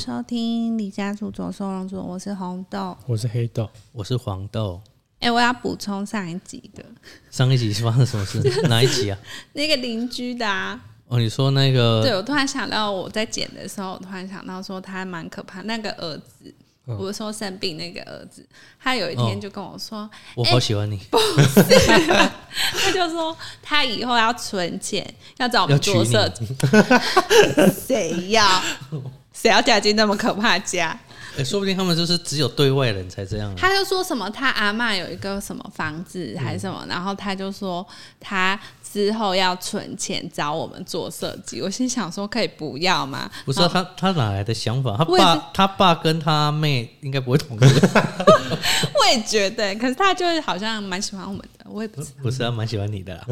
[0.00, 2.96] 收听李家族左收容组，我是红豆。
[3.06, 4.80] 我是黑豆，我是黄豆。
[5.18, 6.82] 哎、我要补充上一集的
[7.30, 8.40] 上一集是发生什么事？
[8.66, 9.18] 哪一集啊？
[9.52, 10.80] 那个邻居的啊。
[11.08, 15.60] 哦，你说那个对，我突然想到，我在剪的时候，我突然想到说他还蛮可怕。
[15.62, 16.54] 那个儿子，
[16.86, 18.48] 我说生病那个儿子，
[18.82, 21.62] 他有一天就跟我说，我好喜欢你，不是
[22.72, 26.46] 他就说他以后要存钱，要找我们做设计。
[27.86, 28.62] 谁要？
[29.40, 30.98] 谁要嫁进那么可怕的家？
[31.38, 33.54] 哎， 说不定他们就是只有对外人才这样啊。
[33.56, 37.86] 他就说什么他阿嬷有一个什么房子还是什嗯么，然后他就说
[38.18, 38.58] 他
[38.92, 41.62] 之后要存钱找我们做设计。
[41.62, 43.30] 我心想说可以不要吗？
[43.44, 44.96] 不是啊他他哪来的想法？
[44.98, 47.60] 他爸他爸跟他妹应该不会同意，
[48.98, 52.16] 我也觉得，可是他就是好像蛮喜欢我们的，我也不知道。
[52.24, 53.26] 不是他蛮喜欢你的啦。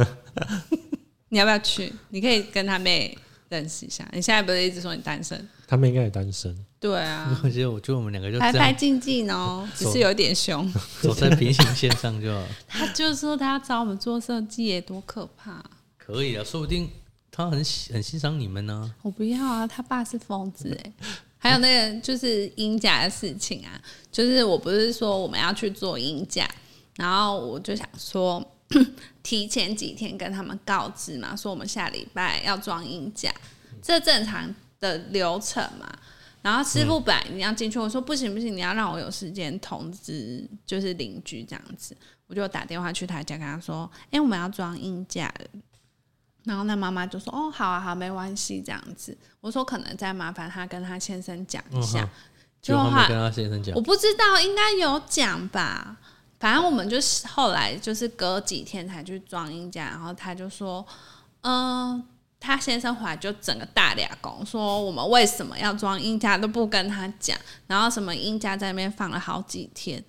[1.30, 1.92] 你要不要去？
[2.10, 3.18] 你可以跟他妹
[3.48, 4.08] 认识一下。
[4.12, 5.48] 你现在不是一直说你单身？
[5.66, 6.56] 他们应该也单身。
[6.80, 10.72] 对啊，我觉得我觉得我们两个就拍这样拍静静哦，只是有点凶。
[11.02, 15.62] 走在平行线上就好， 他就说他要找我们做设计耶，多可怕！
[15.96, 16.88] 可以啊，说不定
[17.30, 18.94] 他很喜很欣赏你们呢。
[19.02, 20.92] 我不要啊，他爸是疯子哎。
[21.40, 26.48] 还有那个就是鹰架的事情啊，就是我不是说我们要去做鹰架，
[26.96, 28.44] 然后我就想说
[29.22, 33.32] 提前几天跟他们告知嘛，说我们下礼拜要装音架，
[33.82, 35.86] 这正常的流程嘛。
[36.40, 41.96] 然后师傅本来你要进去，我说不行不行，你要让我有时间通知，就是邻居这样子。
[42.26, 45.60] 我就打电话去他家跟他说，哎、我们要装音架了。
[46.44, 52.02] 然后那妈妈就说：“哦，好啊，好，没关系，这样子。”我说：“可能再麻烦他跟他先生讲一下。
[52.02, 52.08] 嗯
[52.60, 55.96] 就跟他先生讲我，不知道，应该有讲吧。
[56.38, 60.86] 反正我们就是后来就是隔几天才去装音架，然后他就说
[61.42, 62.02] ：“嗯、
[62.38, 70.02] 他先生回来就整个大俩工，说我们为什么要装音架都不跟他讲，然后什么音架在那边放了好几天。”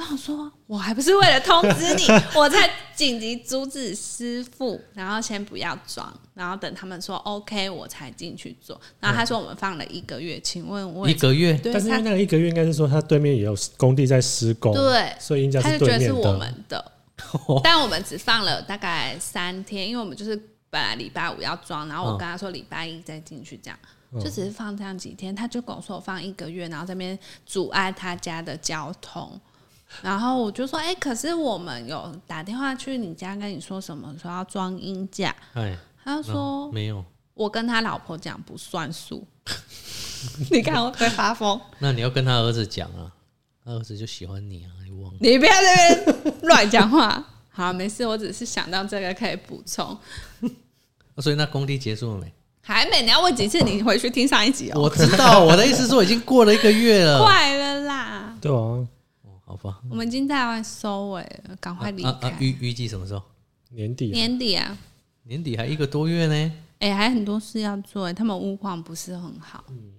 [0.00, 8.80] 我想说，我还不是为了通知你， 我在紧急阻止师傅，然后先不要装，然后等他们说 OK，我才进去做。
[8.98, 16.38] 然后他说我们放了一个月，请问我一个月对但是因为那个一个月应该是说他对面也有工地在施工，对所以应该他就觉是对面得是我。
[16.38, 16.92] 们的，
[17.62, 20.34] 但我们只放了大概三天，因为我们就是
[20.70, 23.78] 本来礼拜五要装，然后我跟他说礼拜一再进去，这样、
[24.14, 29.38] 就只是放这样几天，他就跟我说我放一个月，然后这边阻碍他家的交通。
[30.02, 37.04] 然后我就说，哎、可是我们有打电话去你家跟你说什么，说要装音架，哎，他说、嗯没有。
[37.34, 39.26] 我跟他老婆讲不算数，
[40.50, 41.58] 你看我会发疯。
[41.80, 43.10] 那你要跟他儿子讲啊，
[43.64, 45.18] 他儿子就喜欢你啊，你忘了？
[45.20, 47.24] 你不要在那边乱讲话。
[47.48, 49.86] 好，没事，我只是想到这个可以补充。
[51.16, 52.32] 啊所以那工地结束了没？
[52.62, 53.58] 还没，你要问几次？
[53.64, 54.80] 你回去听上一集哦。
[54.82, 57.22] 我知道，我的意思是说已经过了一个月了。
[57.22, 58.86] 快了啦，对啊，
[59.50, 62.08] 好吧，我们已经在外收尾了，赶快离开。
[62.08, 63.20] 啊啊，预预计什么时候？
[63.70, 64.78] 年底啊年底啊，
[65.24, 66.52] 年底还一个多月呢。
[66.78, 69.94] 哎、还很多事要做，哎他们屋况不是很好嗯。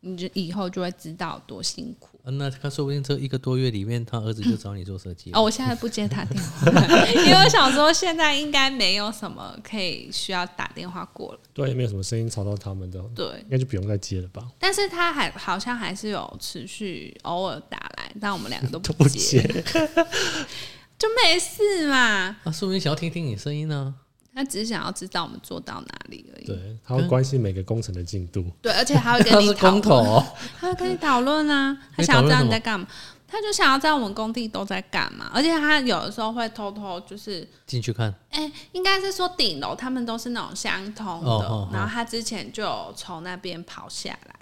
[0.00, 2.20] 你就以后就会知道多辛苦。
[2.22, 5.38] 啊，那他说不定这一个多月里面，他儿子就找你做设计了。
[5.38, 6.70] 哦，我现在不接他电话，
[7.26, 11.40] 因为我想说现在应该没有什么可以需要打电话过了。
[11.52, 14.48] 对，也没有什么声音吵到他们的，对，应该就不用再接了吧？
[14.56, 19.64] 但是他还好像还是有持续偶尔打来，但我们两个都 都不接，接，
[20.98, 22.36] 就没事嘛。
[22.44, 23.94] 啊，说明想要听听你声音呢。
[24.34, 26.46] 他只是想要知道我们做到哪里而已。
[26.46, 28.44] 对，他会关心每个工程的进度。
[28.62, 30.24] 对，而且他会跟他是你讨论，哦，
[30.60, 32.86] 他会跟你讨论啊，他想要知道你在干嘛，
[33.26, 38.14] 他就想要知道我们工地都在干嘛，而且他有的时候会偷偷就是，进去看。
[38.30, 44.37] 哎、应该是说顶楼他们都是那种相通的，哦哦哦然后他之前就从那边跑下来，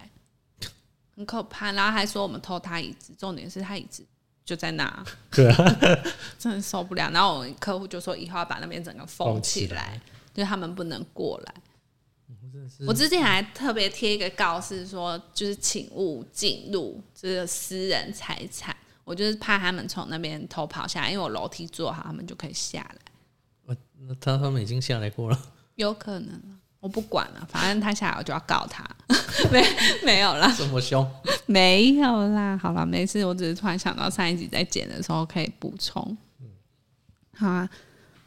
[1.16, 4.04] 很可怕，然后还说我们偷他椅子，重点是他椅子
[4.44, 5.78] 就在那， 对啊，
[6.38, 7.10] 真的受不了。
[7.10, 10.00] 然后我们客户就说以后要把那边整个封封起起来，
[10.34, 11.54] 就他们不能过来。
[12.86, 18.74] 我之前还特别贴一个告示说，就是请勿进入这个私人财产。
[19.04, 23.76] 我就是怕他们从那边偷跑下来，因为我楼梯做好，他们就可以下来。
[23.98, 25.52] 那他他们已经下来过了。
[25.76, 26.55] 有可能啊，
[26.86, 28.88] 我不管了，反正他下来我就要告他。
[29.50, 29.60] 没
[30.04, 31.04] 没有啦，这么凶？
[31.46, 33.24] 没有啦，好了，没事。
[33.26, 36.16] 我只是突然想到上一集在剪的时候可以补充。
[37.34, 37.68] 好啊，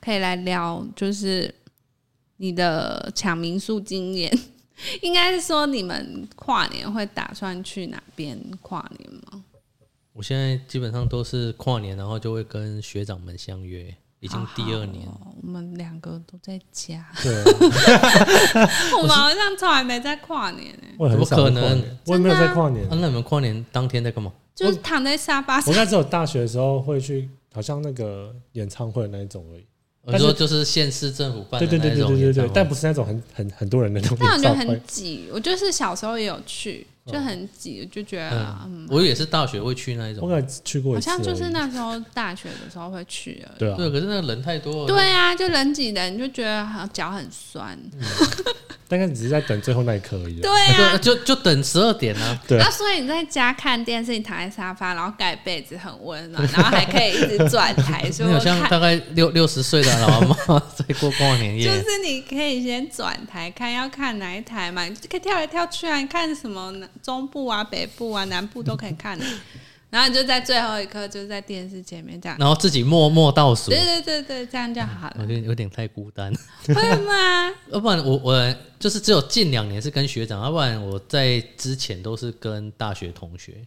[0.01, 1.53] 可以来聊，就是
[2.35, 4.37] 你的抢民宿经验。
[5.01, 9.45] 应该是说你们跨年会打算去哪边跨年吗？
[10.11, 13.95] 我现在基本上都是跨年，然后就会跟学长们相约。
[14.19, 15.05] 已经第二年。
[15.05, 17.43] 好好哦我们两个都在家，对啊，
[19.01, 22.97] 我们好像从来没在跨年呢、我怎么可能我也没有在跨年啊，。
[22.99, 24.31] 那你们跨年当天在干嘛？
[24.53, 25.77] 就是躺在沙发上我应。
[25.77, 29.65] 该只有大学的时候会去，好像那个演唱会那一种而已。
[30.05, 34.81] 但是我说就是县市政府办对对对的那对对对对，但不是那种很很很多人的那种但我觉得很。
[34.85, 40.23] 挤，我就是小时候也有去，就很挤，就觉得、嗯，我也是大学会去那一种。
[40.23, 43.59] 我可能去过好像就是那时候大学的时候会去而已。
[43.59, 44.87] 对啊，对，可是那个人太多了。
[44.87, 47.77] 对啊，就人挤人，你就觉得好像脚很酸。
[48.87, 50.41] 大概只是在等最后那一刻而已啊。
[50.41, 52.41] 对啊， 对，就就等十二点啊。
[52.47, 61.71] 对那所以你在家看电视，你躺在沙发，然后盖被子很温暖，然后还可以一直转台，说 你好像，大概六六十岁的老阿妈 在过过年夜就。
[61.71, 69.25] 是你可以先转台看要看哪一台嘛，你就可以跳来跳去啊，你看什么中部啊、北部啊、南部都可以看的。
[69.89, 72.37] 然后你就在最后一刻，就是在电视前面这样。
[72.37, 76.31] 然后自己默默倒数对，对对对，这样就好了，我觉得有点太孤单。
[76.67, 76.75] 会
[77.05, 77.51] 吗？
[77.73, 83.65] 要不然我我就是只有近两年是跟学长，要不然我在之前都是跟大学同学。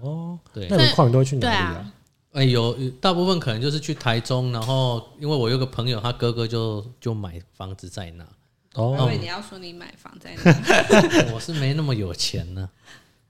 [0.00, 1.92] 哦，对那，你们跨年都会去哪里对啊啊？
[2.32, 8.26] 哎、有有大部分可能就是去台中，然后因为我有个朋友，他哥哥就就买房子在那，
[8.74, 11.32] 哦，为你要说你买房在哪？
[11.34, 12.68] 我是没那么有钱呢。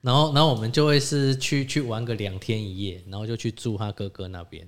[0.01, 4.67] 然后，然后我们就会是去去玩个两天一夜，然后就去住他哥哥那边。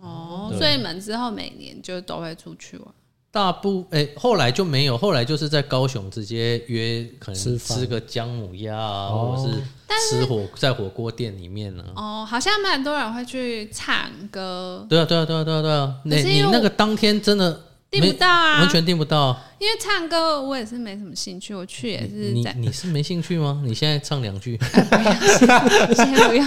[0.00, 2.86] 哦，所以你们之后每年就都会出去玩。
[3.30, 9.62] 大部哎、后来就没有，后来就是在高雄直接约，可能吃吃个姜母鸭啊，哦或者是
[10.10, 16.00] 吃火在火锅店里面呢、哦，好像蛮多人会去唱歌，对啊，对啊，对啊，对啊，对啊。
[16.04, 19.38] 那可是因为我你那个当天真的订不到啊，完全订不到。
[19.58, 23.62] 因为唱歌我也是没什么兴趣，我去也是你在你是没兴趣吗？
[23.64, 24.58] 你现在唱两句，
[25.96, 26.46] 先不要，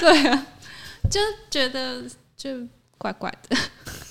[0.00, 0.46] 对啊，
[1.10, 1.20] 就
[1.50, 2.04] 觉得
[2.36, 2.50] 就
[2.96, 3.56] 怪怪的，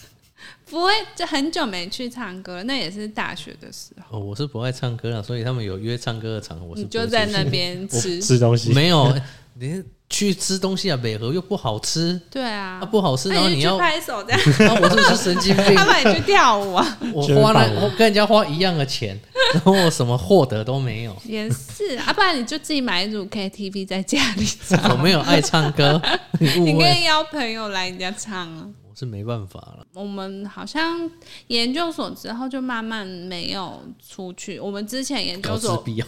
[0.69, 8.74] 不会就很久没去唱歌，那也是大学的时候，哦，我是不爱唱歌了，所以他们有约唱歌的场合，我是你就在那边吃，吃东西。
[8.74, 9.15] 没有，
[9.53, 14.39] 你去吃东西啊，北河又不好吃，对啊啊，不好吃，然后你要，去拍手这样，
[14.74, 19.19] 啊我就是神经病 他，们也去跳舞啊，我花了我跟人家花一样的钱，
[19.54, 26.01] 然后我什么获得都没有，也是啊，不然你就自己买一组 KTV 在家里唱，我没有爱唱歌，
[26.39, 28.65] 你你可，以邀朋友来你家唱啊。
[28.89, 29.86] 我是没办法了。
[29.94, 31.07] 我们好像
[31.48, 33.80] 研究所之后就慢慢没有
[34.10, 34.60] 出去。
[34.60, 36.07] 我们之前研究所，闭啊！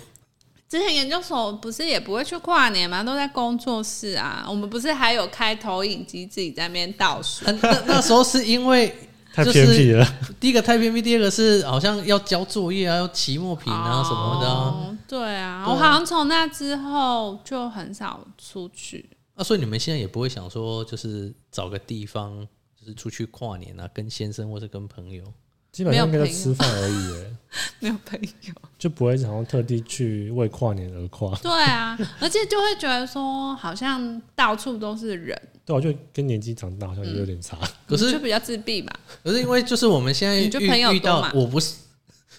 [0.70, 4.46] 之前研究所不是也不会去跨年嘛，都在工作室啊。
[4.48, 7.44] 我们不是还有开投影机自己在那边倒数？
[7.46, 8.96] 啊 那那时候是因为
[9.34, 10.06] 太就是偏僻了。
[10.40, 14.54] 第一个太偏僻，第二个是好像要交作业啊，要期末评啊什么的啊。
[14.54, 19.10] 哦对啊，对啊我好像从那之后就很少出去。
[19.34, 22.48] 啊，所以你们现在也不会想说，就是找个地方，
[22.80, 25.24] 就是出去跨年啊，跟先生或是跟朋友。
[25.72, 27.32] 基本上应该就没有吃饭而已，哎，
[27.80, 31.36] 没有朋友，就不会好像特地去为跨年而跨。
[31.38, 37.58] 对啊，而且就会觉得说，好像到处都是人，对，我就跟年纪长大好像也有点差。
[37.88, 38.94] 可是就比较自闭吧。
[39.24, 41.76] 可是因为就是我们现在你就朋友遇遇到多，我不是，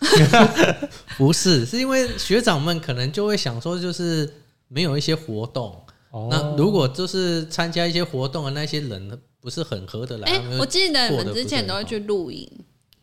[1.19, 4.33] 不是，是因为学长们可能就会想说，就是
[4.69, 5.81] 没有一些活动。
[6.11, 12.51] 哦，那如果就是参加一些活动的那些人不是很合得来，我记得你们之前都会去露营，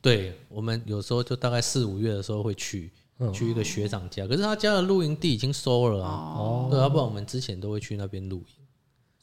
[0.08, 8.46] 对我们有时候就大概四五月的时候会去、嗯去一个学长家，可是他家的露营地已经收了啊，哦，对，要不然我们之前都会去那边露营。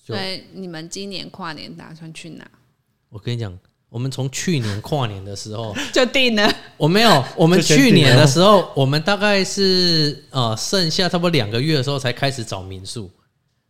[0.05, 2.45] 就所以你们今年跨年打算去哪？
[3.09, 3.57] 我跟你讲，
[3.88, 6.53] 我们从去年跨年的时候， 就定了。
[6.76, 13.09] 我没有，我们去年的时候，我们大概是呃剩下差不多两个月的时候才开始找民宿，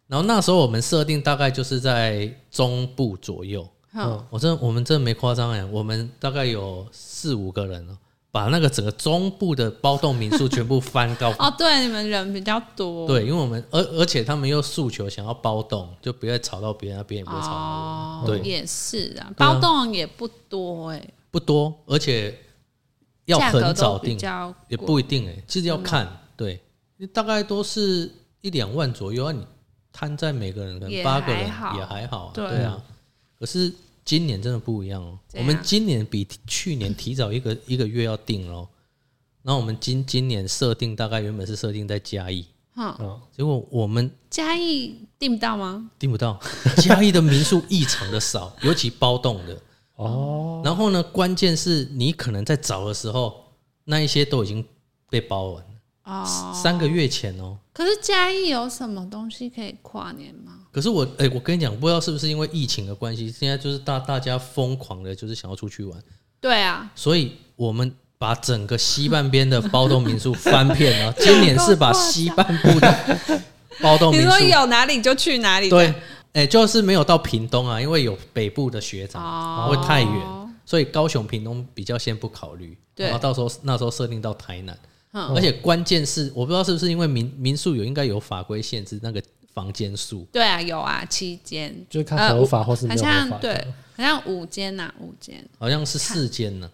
[0.06, 3.68] 然后那时候我们设定大概就是在中部左右。
[3.94, 7.96] 嗯，我真我们真的没夸张哎，我们大概有四五个人哦，
[8.32, 11.32] 把那个整个中部的包栋民宿全部翻高。
[11.38, 13.06] 哦，对，你们人比较多。
[13.06, 18.40] 对，因为我们而而且他们又诉求想要包栋，就不要吵到别人，别人也不会吵到我哦，对。
[18.40, 22.36] 也是啊，包栋也不多哎、不多，而且
[23.26, 26.60] 要很早定，较也不一定哎，其实要看，对，
[27.12, 28.10] 大概都是
[28.40, 29.46] 一两万左右啊，你
[29.92, 32.48] 摊在每个人可能八个人也还好啊，对。
[32.48, 32.82] 对啊。
[33.38, 33.72] 可是
[34.04, 38.68] 今年真的不一样哦，我们今年比去年提早一个 一个月要定哦。
[39.42, 45.90] 然后我们今今年设定大概原本是设定在嘉义，哼，啊，结果我们嘉义订不到吗？
[45.98, 46.40] 订不到，
[46.82, 49.60] 嘉义的民宿异常的少， 尤其包栋的。
[49.96, 53.44] 哦，然后呢，关键是你可能在找的时候，
[53.84, 54.64] 那一些都已经
[55.10, 55.70] 被包完了。
[56.04, 57.58] 哦，三个月前哦。
[57.72, 60.63] 可是嘉义有什么东西可以跨年吗？
[60.74, 65.96] 可是我哎、我跟你讲，不知道是不是因为疫情的关系，现在就是大大家疯狂的，就是想要出去玩，
[66.40, 71.12] 对啊，所以我们把整个西半边的包栋民宿翻遍了。
[71.20, 73.40] 今年是把西半部的
[73.80, 75.94] 包栋民宿，你说有哪里就去哪里，对，
[76.32, 80.12] 哎、就是没有到屏东啊，因为有北部的学长，哦，会太远，
[80.66, 82.76] 所以高雄、屏东比较先不考虑。
[82.96, 83.06] 对。
[83.06, 84.76] 然后到时候那时候设定到台南，
[85.12, 85.34] 嗯。
[85.36, 89.22] 而且关键是我不知道是不是因为民民宿有应该有法规限制那个
[89.54, 93.28] 房间数，对啊，有啊，七间，就是看合法或是没好有合法的。
[93.30, 95.48] 像对，好像五间呐，五间。
[95.58, 96.70] 好像是四间呢。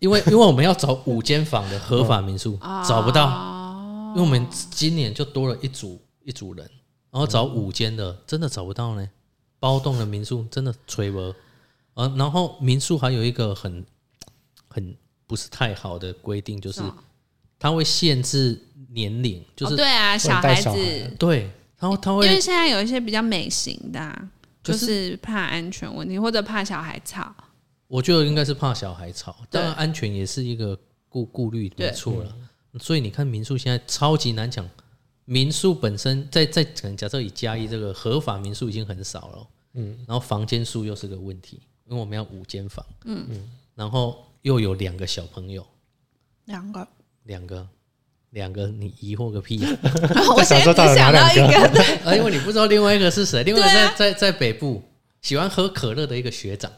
[0.00, 2.56] 因为 因为我们要找五间房的合法民宿，
[2.86, 6.64] 找不到，哦因为我们今年就多了一组一组人，
[7.10, 9.08] 然后找五间的真的找不到呢。
[9.60, 11.34] 包栋的民宿真的吹不，
[11.94, 13.84] 呃，然后民宿还有一个很
[14.68, 16.80] 很不是太好的规定，就是
[17.58, 18.56] 它会限制
[18.90, 24.30] 年龄，就是、哦对啊，小孩子，对，然后它因为现在有一些比较美型的啊，
[24.62, 27.34] 就是是怕安全问题或者怕小孩吵。
[27.86, 32.34] 我觉得应该是怕小孩吵，对当然安全也是一个顾顾虑，没对错了。
[32.78, 34.68] 所以你看民宿现在超级难抢，
[35.24, 45.66] 民宿本身在在可能假设以嘉义这个合法民宿已经很少了，嗯，然后房间数又是个问题，因为我们要五间房，嗯嗯，然后又有两个小朋友，
[46.44, 46.86] 两个，
[47.24, 47.66] 两个
[48.30, 49.68] 两个，你疑惑个屁、啊！
[50.36, 54.82] 我现在说到底只想到哪两一个，对 啊，因为你不知道另外一个是谁，另外在在在北部
[55.22, 56.70] 喜欢喝可乐的一个学长，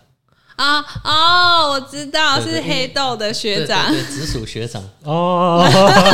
[0.56, 5.66] 啊哦，我知道是黑豆的学对长，对对直属学长，哦，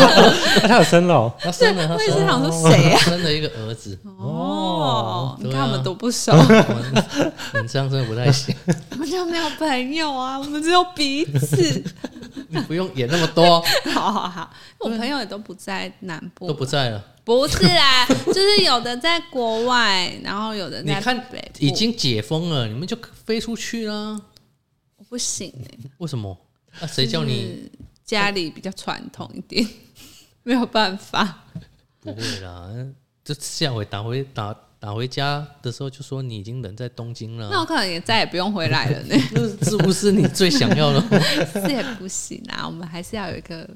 [0.66, 1.35] 他有生了哦？
[1.38, 2.99] 他生了，他我也是生了想说谁啊？
[2.99, 3.99] 生了一个儿子。
[4.19, 8.55] 哦，你看我们都不熟，我你这样真的不太行，
[8.93, 11.85] 我们就没有朋友啊，我们只有彼此。
[12.49, 13.61] 你不用演那么多，
[13.93, 14.50] 好好好，
[14.81, 17.05] 我朋友也都不在南部，都不在了。
[17.25, 21.26] 不是啊， 就是有的在国外，然后有的在你看
[21.59, 24.21] 已经解封了，你们就飞出去啦。
[24.97, 26.37] 我不行哎、为什么？
[26.81, 27.71] 那谁叫你
[28.05, 29.66] 家里比较传统一点，
[30.45, 31.45] 没有办法。
[32.00, 32.71] 不会啦？
[33.25, 41.21] 这下回打回打打回家的时候，就说你已经人在东京了那我，可能也再也不用回来了呢， 这是不是你最想要的？
[41.52, 43.68] 是也不行啊，我们还是要有一个，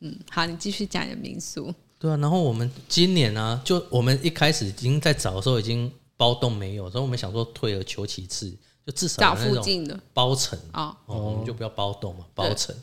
[0.00, 1.72] 嗯，好，你继续讲你的民宿。
[1.98, 8.50] 对啊，然后我们今年呢、就我们一开始已经在找的时候已经包栋没有，所以我们想说退而求其次，
[8.86, 12.74] 就至少找附近的包层啊，哦，我们就不要包栋嘛，包层。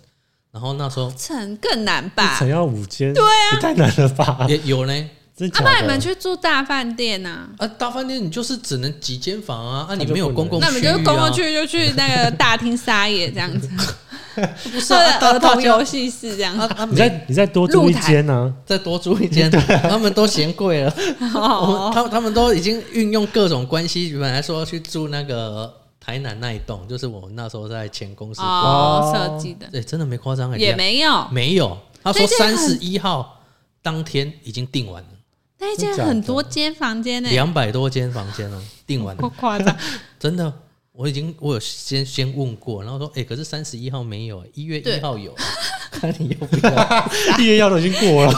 [0.52, 2.40] 然后那时候层更难吧一？
[2.40, 4.46] 层要五间，对啊，太难了吧？
[4.50, 5.10] 也有呢，
[5.48, 6.02] 啊，真假不然你们的？
[6.02, 13.70] 去住大饭店呐、啊，大饭店你就是只能几间房啊，啊，你那就不能没有公共区域、啊，那你们就公共区就去那个大厅撒野这样子，
[14.72, 16.56] 不是啊， 或者儿童大大家游戏室这样。
[16.56, 16.62] 子。
[16.62, 18.54] 啊啊，你每再你再多住一间呢？
[18.66, 19.50] 再多租一间，
[19.90, 20.94] 他们都嫌贵了，
[21.34, 29.68] 我哦们他他们都已经运用各种关系，本来说要去住那个台南那一栋，就是我们那时候在前公司，哦，设计的。
[29.72, 33.42] 对，真的没夸张，也没有，没有，他说三很十一号
[33.82, 35.10] 当天已经订完了，
[35.62, 39.74] 那一间很多间房间呢，两百多间房间哦，订完了不， 夸张。
[40.20, 40.52] 真的。
[40.94, 45.34] 我已经我有先先问过，然后说，哎、可是三十一号没有，一月一号有，
[45.90, 47.10] 看你要不要？
[47.38, 48.34] 毕业药都已经过了，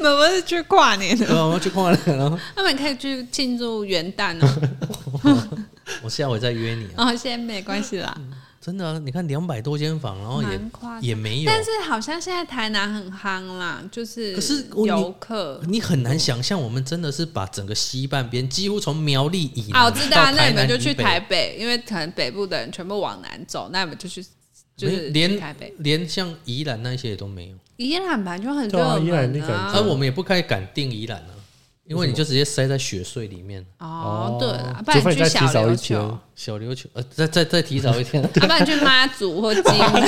[0.00, 5.48] 我们是去跨年的，对啊，我们去逛了，然后他们可以去庆祝元旦哦。
[6.02, 7.04] 我下回再约你啊。
[7.04, 8.16] 哦，现在没关系啦，
[8.64, 10.60] 真的啊、你看两百多间房，然后也。
[11.00, 15.60] 也没有，但是好像现在台南很夯啦，就是可是游客。
[15.66, 24.24] 你很难想象，我们真的是把整个西半边几乎从苗栗以南啊，我知道，到台那你们就去台北，因为可能北部的人全部往南走，那你们就去
[24.76, 25.74] 就是连台北。
[25.78, 31.31] 连像宜兰那些也都没有，宜兰本来就很对啊热宜兰那个门啊而、我们也不太敢定宜兰啊，
[31.92, 33.64] 因为你就直接塞在雪穗里面。
[33.78, 39.62] 哦，对了，哦不然你去小琉球，小琉球，呃，再再再提早一天，要 不然去妈祖或金。
[39.64, 40.02] 门，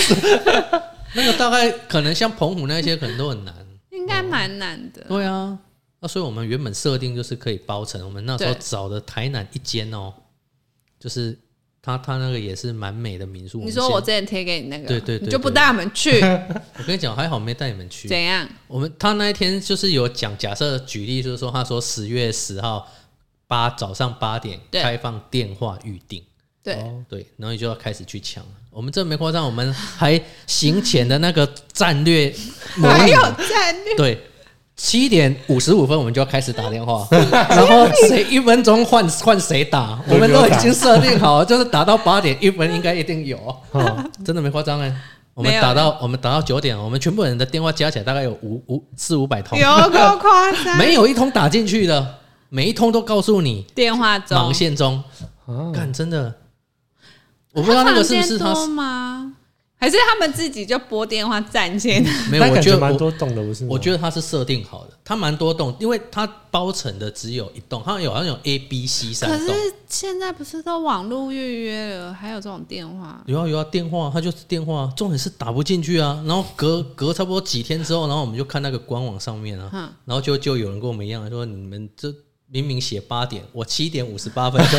[1.14, 3.55] 那个大概可能像澎湖那些可能都很难。
[3.91, 5.05] 应该蛮难的。
[5.09, 5.57] 对啊，
[6.00, 10.12] 那所以我们原本设定就是可以包成，我们那时候找的台南一间哦，
[10.99, 11.38] 就是
[11.85, 13.61] 他他那个也是蛮美的民宿。
[13.62, 16.19] 你说我之前贴给你那个，对对对你就不带我们去，
[16.79, 18.09] 我跟你讲，还好没带你们去。
[18.09, 18.49] 怎样？
[18.67, 22.91] 我们他那一天就是有讲，假设举例就是说，他说十月十号
[23.47, 26.23] 八早上八点对开放电话预定，
[26.62, 28.43] 对，哦对，然后你就要开始去抢。
[28.71, 32.35] 我们这没夸张，我们还行前的那个战略
[32.81, 34.21] 还有，战略，对。
[34.76, 43.38] 七点五十五分，我们就要开始打电话， 然后谁一分钟换换谁打，我们都已经设定好了，就是打到八点一分应该一定有，
[43.71, 44.04] 哦。
[44.25, 44.95] 真的没夸张哎。
[45.33, 52.14] 我们打到我们打到九点，我们全部人的电话加起来大概有五五四五百通，有够夸张，没有一通打进去的，
[52.50, 54.38] 每一通都告诉你电话中。
[54.38, 55.02] 忙线中。
[55.47, 56.33] 啊，干，真的，
[57.52, 59.24] 我不知道那个是不是他吗？
[59.85, 62.03] 还是他们自己就拨电话占线？
[62.31, 63.69] 没有，我觉得蛮多栋的，不是吗？
[63.71, 69.55] 我觉得它是设定好的，它蛮多栋，因为它包层的只有一栋，它有好像有 A、B、C 三栋可栋。
[69.55, 73.23] 是现在不是都网络预约了，还有这种电话？
[73.26, 76.25] 有啊有啊，电话它就是电话，重点是打不进去啊。
[76.26, 82.11] 然后隔隔差不多几天之后，然后我们就看那个官网上面啊，哼然后就就有人跟我们一样说，你们这
[82.50, 84.78] 明明写八点，我七点五十八分就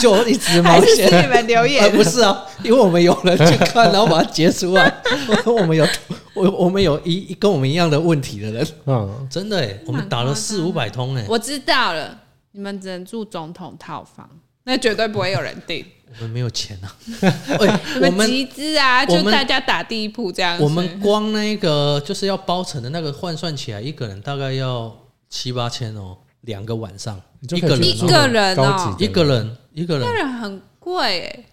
[0.18, 1.04] 就一直还忙写。
[1.20, 1.92] 你们留呃，言？
[1.96, 4.92] 不是啊，因为我们有人去看，然后把它截出来。
[5.46, 5.86] 我们有
[6.34, 12.18] 我我们有一一跟我们一样的问题的人，嗯，真的哎，我们打了四五百通哎，我知道了，
[12.52, 14.28] 你们只能住总统套房，
[14.64, 15.84] 那绝对不会有人订。
[16.18, 16.96] 我们没有钱啊。
[17.58, 20.62] 我们们集资啊，就大家打地铺这样子。
[20.62, 24.94] 我们光那个就是要包成的那个换算起来，一个人大概要
[25.28, 28.56] 七八千哦，两个晚上一个人住一个人
[28.98, 31.44] 一个人一个那人，很贵哎，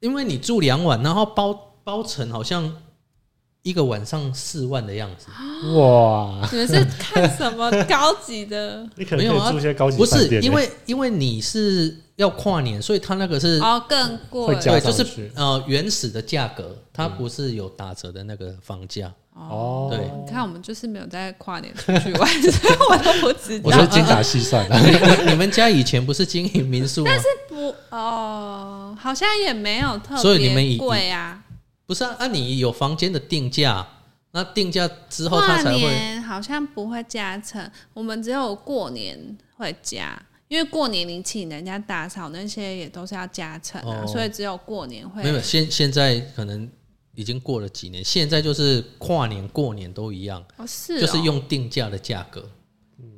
[0.00, 1.52] 因为你住两晚，然后包
[1.82, 2.72] 包成好像
[3.66, 5.26] 一个晚上四万的样子。
[5.76, 8.88] 哇，你们是看什么高级的？
[8.94, 19.12] 你可能没有啊可以住一些高级不是因为因为你是要跨年，所以他那个是哦，更贵对，就是呃原始的价格，它不是有打折的那个房价。
[19.34, 23.64] 哦，对你看，我们就是没有在跨年出去玩，所以我都不知道。
[23.64, 24.78] 我是精打细算的，
[25.26, 27.10] 你你们家以前不是经营民宿吗？
[27.10, 31.42] 但是不哦，好像也没有特所以你们以别贵啊。
[31.86, 33.86] 不是啊，啊你有房间的定价，
[34.32, 44.06] 那定价之后它才会年好像不会加成，我们只有过年会加，因为过年你请人家打扫那些也都是要加成啊，哦。
[44.06, 45.40] 所以只有过年会没有。
[45.40, 46.68] 现现在可能
[47.14, 51.00] 已经过了几年，现在就是跨年过年都一样，哦，是哦。
[51.00, 52.46] 就是用定价的价格，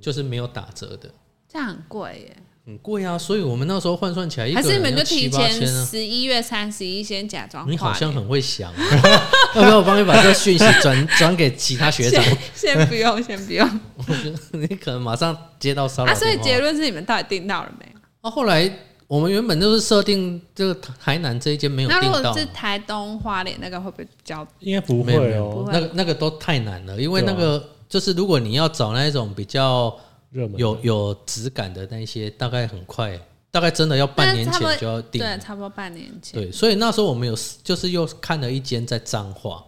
[0.00, 1.10] 就是没有打折的，
[1.48, 2.36] 这样很贵耶，
[2.68, 3.16] 很贵啊。
[3.16, 5.50] 所以我们那时候换算起来，还是你们就提前。
[5.66, 7.68] 十一月三十一先假装？
[7.70, 8.76] 你好像很会想、啊，
[9.56, 12.22] 要不要我帮你把这个讯息转 转给其他学长？
[12.54, 13.80] 先先不用，先不用。
[13.96, 18.00] 我觉得你可能马上接到骚扰啊，所以结论是你们到底订到了没有？
[18.20, 18.70] 啊，后来
[19.06, 24.46] 我们原本就是设定这个台南这一间没有那订到那，如果是台东花莲那个会不会比较？
[24.60, 29.96] 应该不没有没有会哦，那个那个都太难了，因为那个就是如果你要找那一种比较
[30.30, 33.18] 热门有有质感的那一些，大概很快，
[33.50, 35.20] 大概真的要半年前就要定。
[35.20, 36.40] 对，差不多半年前。
[36.40, 39.64] 对，所以那时候我们有就是又看了一间在彰化，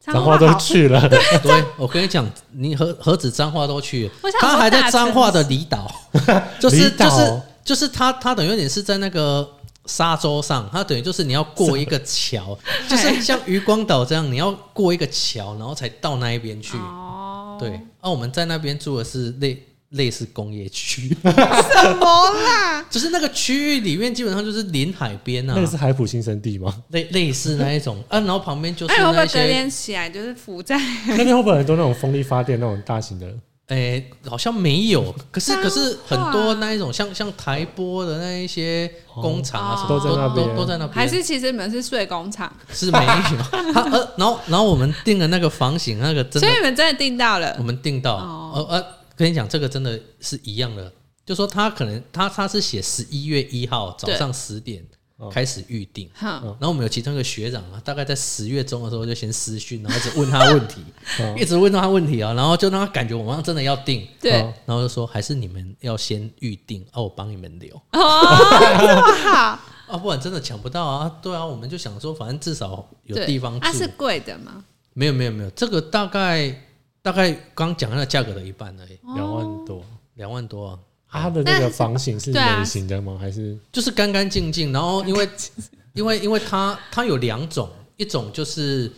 [0.00, 1.08] 彰化都去了，
[1.42, 4.14] 对我跟你讲，你何何止彰化都去了。
[4.40, 5.90] 他还在彰化的离岛，
[6.58, 9.48] 就是就是就是他他等于有点是在那个
[9.86, 16.76] 沙洲上，他等于就是你要过一个桥， 就是像渔光岛这样，你要过一个桥，然后才到那一边去。
[16.78, 22.84] 哦，对，啊，我们在那边住的是类类似工业区，什么啦？
[22.90, 26.74] 就是那个区域里面基本上就是临海边啊那，个是海普新生地吗？
[26.88, 30.78] 类类似那一种啊，然后旁边就是那你会不那些，会隔天起来就是浮在？
[31.08, 33.26] 那边会不会很多那种风力发电那种大型的？
[33.68, 42.52] 哎、好像没有，可是可是很多那一种像像台波的那一些工厂啊哦什么都在那边都都在那边，还是其实你们是睡工厂？
[42.70, 47.62] 是没有，他 呃，然后然后我们订的那个房型那个真所以你们真的订到了我？
[47.62, 48.86] 们订到，哦呃呃，
[49.22, 50.92] 跟你讲，这个真的是一样的，
[51.24, 54.84] 就说他可能他他是写十一月一号早上十点
[55.30, 60.84] 开始预定，哼，然后我们有其中一个学长啊，大概在十月中的时候就先私讯，然后一直 问他问题，
[61.20, 61.36] 哦。
[61.38, 68.00] 一直问他问题啊，然后就让他感觉我们好像真的要定，对，哦然后就说还是你们要先预定，啊，我帮你们留，哦，
[69.30, 74.64] 啊，不然真的抢不到啊，对啊，我们就想说，反正至少有地方住，啊，是贵的吗？
[74.94, 76.71] 没有没有没有，这个大概
[77.02, 79.84] 大概刚讲那个价格的一半而已，两万多。
[80.14, 80.78] 两万多啊。
[81.08, 83.18] 啊它的那个房型是对啊美型的吗？
[83.20, 85.28] 还是就是干干净净，然后因为
[85.92, 88.90] 因为因为它它有两种，一种就是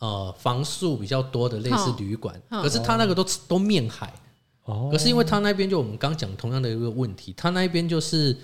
[0.00, 4.12] 呃房数比较多的类似旅馆，嗯可是它那个都都面海，
[4.64, 4.88] 哦？
[4.90, 8.36] 可是因为它那边就我们刚讲同样的一个问题，它那边就是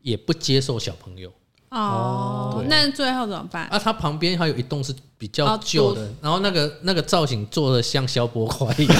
[0.00, 1.32] 也不接受小朋友
[1.72, 3.66] 哦对，那最后怎么办？
[3.68, 8.96] 啊，它旁边还有一栋是比较哦旧的，然后那个那个造型做的像消波块一样，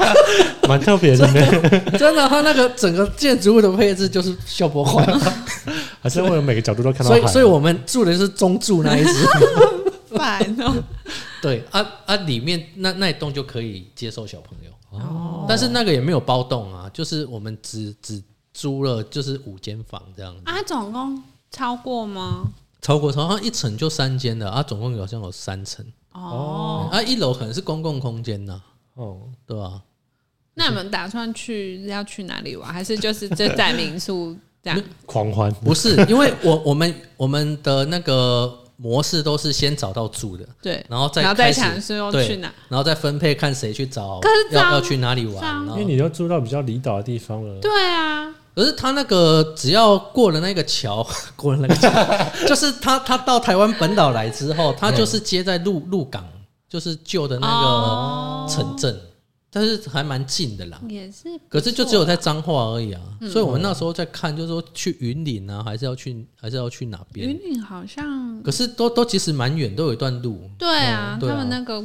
[0.68, 5.04] 蛮特别的呢，真的，它那个整个建筑物的配置就是消波块，
[6.00, 7.06] 还是会有每个角度都看到。
[7.06, 9.28] 所以所以我们住的是中柱那一只。
[10.16, 10.72] 烦哦，
[11.42, 15.44] 对啊啊，里面那那一栋就可以接受小朋友，哦。
[15.48, 18.22] 但是那个也没有包栋啊，就是我们只只
[18.52, 21.20] 租了就是五间房这样子，啊，总共
[21.54, 22.48] 超过吗？
[22.82, 28.60] 超过好像一层就三间的啊，总共好像有三层，哦，啊，一楼可能是公共空间呢，
[28.94, 29.80] 哦，对吧？
[30.54, 32.70] 那你们打算去要去哪里玩？
[32.72, 34.82] 还是就是就在民宿 这样？
[35.06, 42.52] 狂欢不是，因为我我们我们的那个模式都是先找到住的，对，然后再然后再想说要对去哪？
[42.68, 51.90] 然后再分配看谁去找要要去哪里玩，因为你要住到比较离岛的地方了，对啊，可是他那个只要过了那个桥， 过了那个桥，
[52.46, 56.24] 就是他他到台湾本岛来之后，他就是接在鹿鹿港，
[56.68, 58.46] 就是旧的那哦。
[58.46, 59.00] 个城镇，
[59.50, 60.80] 但是还蛮近的啦。
[60.88, 67.28] 也是啊，可是就只有在彰化而已啊，所以我们那时候在看，就是说去云林啊，还是要去还是要去哪边。
[67.28, 67.40] 云？
[67.54, 71.32] 岭好像可是都都其实蛮远，都有一段路，对啊，对啊。
[71.32, 71.82] 他们那个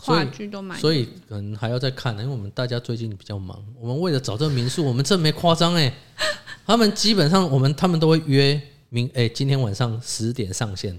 [0.00, 5.92] 话剧都蛮，所以可能还要再看呢，因为我们大家最近比较忙，我们为了找这个民宿，我们这没夸张哎，
[6.66, 10.98] 他们基本上我们他们都会约明哎、今天晚上十点上线。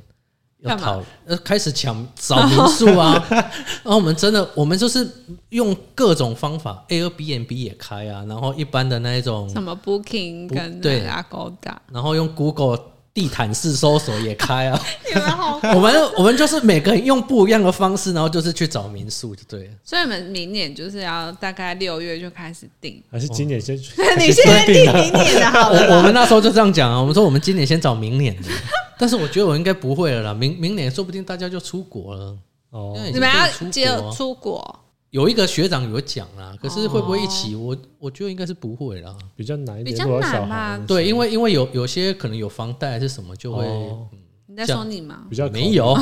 [0.64, 0.86] 要干嘛？
[0.86, 3.14] 讨呃开始抢找民宿啊，
[3.82, 5.10] 然后我们真的我们就是
[5.50, 11.02] 用各种方法，Airbnb 也开啊，然后一般的那一种什么 Booking 跟对。
[11.08, 12.80] Agoda，然后用 Google
[13.14, 14.82] 地毯式搜索也开啊。
[15.08, 19.70] 你们好， 我们我们就是每个人用不一样的方式，然后就是去找民宿就对了。
[19.84, 23.94] 所以你们明年就是要大概六月就开始订，还是今年先去？
[24.18, 28.50] 你现在订明年的好了我，我们那时候就这样讲啊，我们说我们今年先找明年的，
[28.98, 32.38] 但是我觉得我应该不会了啦，明明年说不定大家就出国了。
[32.72, 34.80] 哦你们要接出国，
[35.12, 37.54] 有一个学长有讲啦，可是会不会一起？
[37.56, 39.16] 我我觉得应该是不会啦。
[39.36, 44.08] 比较难一点，比较难吧，对，因为因为有有些可能有房贷还是什么，就会、哦
[44.48, 45.26] 你在说你吗？
[45.30, 45.98] 比较没有。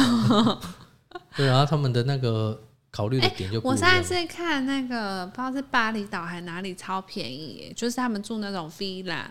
[1.38, 3.76] 对啊，他们的那个考虑的点就我。
[3.76, 9.26] 上一次看那个不知道是巴厘岛还哪里超便宜耶，就是他们住那种 villa，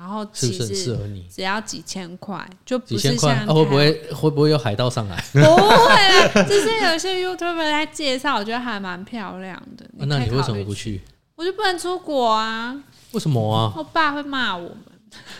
[0.00, 1.26] 然后其是不是很适实合你？
[1.30, 5.14] 只要几千块，就不几千块、是像啊、会不会会不会有海盗上来？
[5.16, 9.84] 啊 不会啦，就是有些 YouTuber 在介绍，我觉得还蛮漂亮的。
[9.98, 10.72] 啊那你为什么不？
[10.72, 11.02] 去？
[11.36, 12.74] 我就不能出国啊，
[13.12, 13.74] 为什么啊？
[13.76, 14.78] 我爸会骂我们。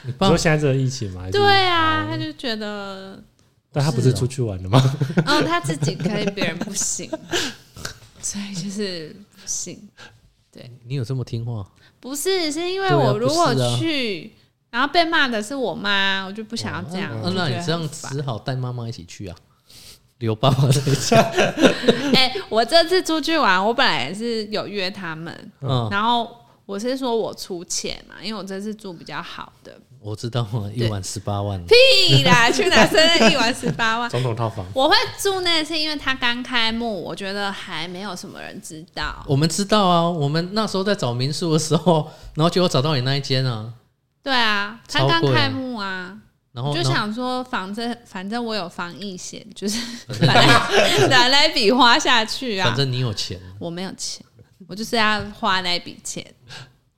[0.05, 1.27] 你爸你说现在这个疫情嘛？
[1.31, 3.19] 对啊，哦他就觉得，
[3.73, 4.83] 但他不是出去玩的吗？
[5.25, 7.11] 嗯，他自己可以，别人不行，
[8.21, 9.89] 所以就是不行。
[10.53, 11.67] 对你有这么听话？
[12.01, 14.33] 不是，是因为我如果去，
[14.71, 17.11] 然后被骂的是我妈，我就不想要这样。
[17.35, 19.37] 那你这样只好带妈妈一起去啊，
[20.19, 21.21] 留爸爸在家。
[22.15, 26.31] 哎、我这次出去玩，我本来也是有约他们，嗯，然后
[26.67, 29.77] 我是说我出钱嘛，因为我这次住比较好的。
[30.03, 31.63] 我知道啊，一晚十八万。
[31.67, 34.09] 屁啦， 去哪生日一晚十八万？
[34.09, 39.23] 总统套房我会住那是因为它刚开幕，我觉得还没有什么人知道。
[39.27, 43.71] 我们知道啊，我们那时候在找民宿的时候，然后结果找到你那一间啊，
[44.23, 46.19] 对啊，它超贵啊刚开幕啊，
[46.53, 49.79] 然后就想说，反正反正我有防疫险，就是
[50.27, 50.47] 拿来
[51.09, 52.77] 拿那笔花下去啊反。
[52.77, 54.25] 正你有钱，我没有钱，
[54.69, 56.25] 我就是要花那笔钱。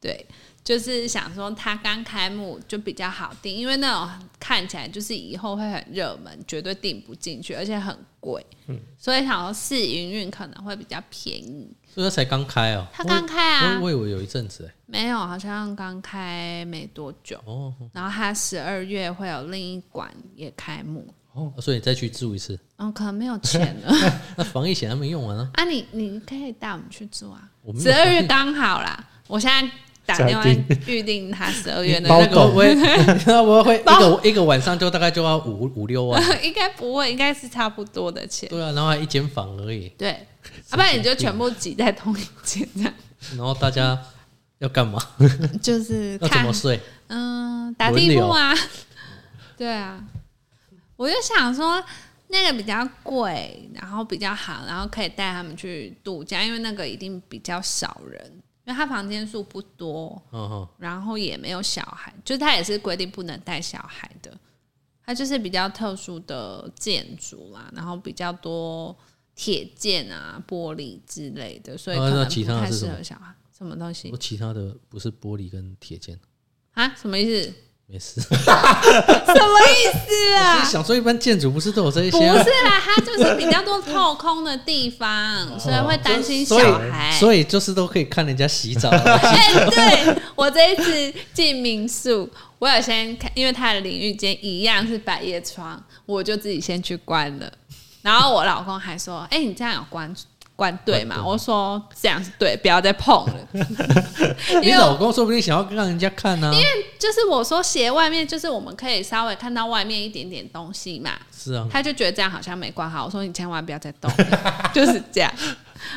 [0.01, 0.27] 对，
[0.65, 8.45] 就是想说他刚开幕就比较好订，因为那种看起来就是以后会很热门，绝对订不进去，而且很贵。
[8.99, 11.73] 所以想说试营运可能会比较便宜。
[11.93, 12.87] 所以它才刚开哦。
[12.93, 14.75] 它刚开啊我我以为有一阵子哎。
[14.87, 17.39] 没有，好像刚开没多久。
[17.45, 23.95] 哦，然后它十二月会有另一馆也开幕，哦所以你再去住一次，哦，可能没有钱了
[24.37, 25.51] 那防疫险还没用完啊。
[25.55, 25.87] 啊你！
[25.93, 29.09] 你可以带我们去住啊十二月刚好啦。
[29.29, 29.71] 我现在
[30.05, 30.45] 打电话
[30.87, 32.41] 预定他十二月的那个，
[33.43, 36.21] 我会一个一个晚上就大概就要五五六万。
[36.43, 38.49] 应该不会，应该是差不多的钱。
[38.49, 40.27] 对啊，然后还一间房而已，对，
[40.71, 42.93] 要、不然你就全部挤在同一间，这样。
[43.37, 43.97] 然后大家
[44.59, 45.01] 要干嘛？
[45.63, 46.81] 就是看要怎么，睡？
[47.07, 48.53] 嗯，打地铺啊，
[49.57, 50.03] 对啊，
[50.97, 51.83] 我就想说
[52.29, 58.33] 那个比较贵，然后比较好，然后可以带他们去度假，因为那个一定比较少人，
[58.65, 64.39] 因为他房间数不多，嗯哼，然后也没有小孩，就是他也是规定不能带小孩的，
[65.05, 68.97] 它就是比较特殊的建筑啦，然后比较多
[69.35, 73.35] 铁件啊、玻璃之类的，所以可能不太适合小孩。
[73.57, 76.19] 什么东西我其他的不是玻璃跟铁件，
[76.73, 76.95] 啊？
[76.95, 77.55] 什么意思？
[77.93, 78.19] 没事。
[78.23, 80.65] 什么意思啊？
[80.65, 82.39] 想说一般建筑不是都有这一不些不？
[82.39, 86.57] 是啦，它就是比较多透空的地方，所以会担心小
[86.91, 87.15] 孩。
[87.21, 88.89] 所以就是都可以看人家洗澡。
[88.97, 92.27] 哎、对我这一次进民宿，
[92.59, 97.53] 我有先看，因为它的淋浴间一样是百叶窗，我就自己先去关了。
[98.01, 100.13] 然后我老公还说：“哎、你这样有关
[100.63, 101.21] 关对嘛？
[101.27, 103.49] 我说这样是对，不要再碰了。
[104.63, 106.67] 你老公说不定想要让人家看呢、因为
[107.01, 111.19] 就是我说鞋外面，就是我们可以稍微看到外面一点点东西嘛。
[111.37, 114.09] 是啊，他就觉得这样好像没关好，我说你千万不要再动，
[114.73, 115.35] 就是这样。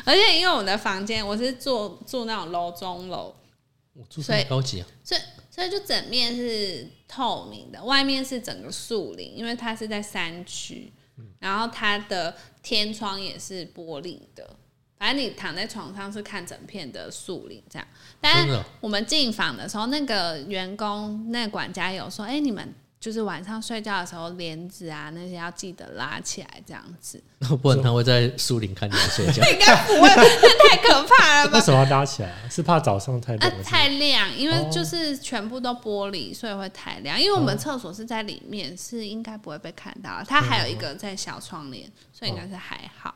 [0.04, 3.32] 而且因为我们的房间我是住住那种楼中楼，
[3.92, 10.92] 我住这所以么高级啊，所以所以就整面是透明的，外面是整个树林，因为它是在山区，
[11.38, 14.55] 然后它的天窗也是玻璃的。
[14.98, 17.86] 反正你躺在床上是看整片的树林这样，
[18.20, 18.48] 但
[18.80, 27.22] 我们进房的时候，那个员工那个管家有说：“哎、你们就是晚上睡觉的时候帘子啊那些要记得拉起来，这样子。
[27.60, 29.42] 不然他会在树林看你们睡觉。
[29.52, 31.60] 应该不会，这太可怕了吧 为？
[31.64, 32.48] 什么要拉起来啊？
[32.50, 37.20] 是怕早上太啊亮了？，太亮，因为哦就是全部都玻璃，所以会太亮。
[37.20, 40.22] 因为我们厕所是在里面，是应该不会被看到。
[40.26, 43.14] 它还有一个在小窗帘，所以应该是还好。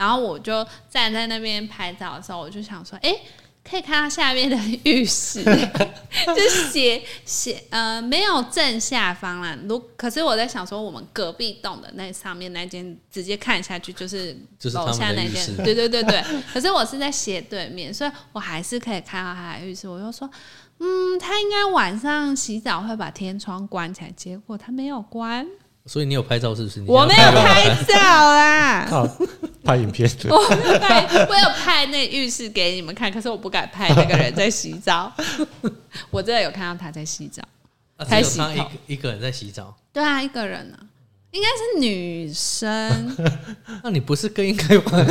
[0.00, 3.14] 然后我就站在那边拍照的时候，我就想说，哎、
[3.62, 5.44] 可以看到下面的浴室，
[6.24, 9.54] 就斜斜呃没有正下方啦。
[9.68, 16.24] 如可是我在想说，我们隔壁栋的那上面那间直接看下去就是就是楼下那间，对对对对。
[16.54, 19.86] 可是我是在斜对面，所以我还是可以看到他的浴室。
[19.86, 20.28] 我就说，
[20.78, 25.46] 嗯，他应该晚上洗澡会把天窗关起来，结果他没有关，
[25.90, 26.80] 所以你有拍照是不是？
[26.86, 28.86] 我没有拍照啦。
[29.64, 35.12] 拍影片， 我有拍，我有拍那浴室给你们看，可是我不敢拍那个人在洗澡。
[36.10, 37.42] 我真的有看到他在洗澡。
[37.96, 40.78] 啊才洗只有一头个一个人在洗澡，对啊，一个人呢、
[41.32, 43.16] 应该是女生，
[43.82, 45.04] 那你不是更应该拍？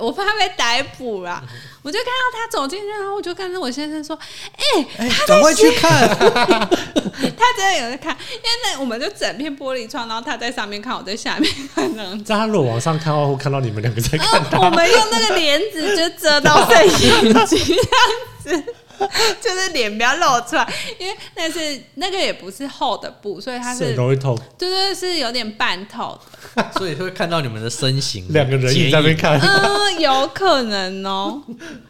[0.00, 1.42] 我怕被逮捕啦。
[1.82, 4.18] 我就看到他走进去，然后我就跟着我先生说
[4.58, 6.08] ：“哎、哎，赶快去 看！
[6.08, 12.24] 他真的有在看，因为那我们就整片玻璃窗，然后他在上面看，我在下面看这样子。
[12.24, 17.76] 在他如果往上看的话，会看到你们两个在看呃我们用那个帘子就遮到剩眼睛
[18.42, 18.64] 这样子，
[19.40, 26.18] 就是脸不要露出来，因为那是那个也不是厚的布，所以它是容易透，对对是有点半透
[26.54, 31.42] 的， 所以会看到你们的身形，两个人一直在那边看， 嗯，有可能哦。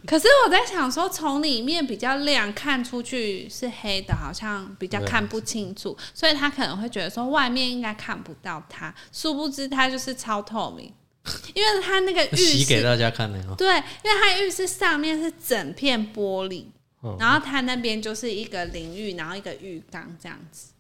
[0.07, 10.93] 可是我在想说，从里面比较亮，看出去是黑的，好像比较看不清楚，所以他可能会觉得说外面应该看不到它，殊不知它就是超透明，
[11.55, 13.55] 因为它那个浴室，洗给大家看的哦。
[13.57, 16.67] 对，因为它浴室上面是整片玻璃，
[17.07, 20.73] 嗯然后他那边就是一个淋浴，然后一个浴缸这样子，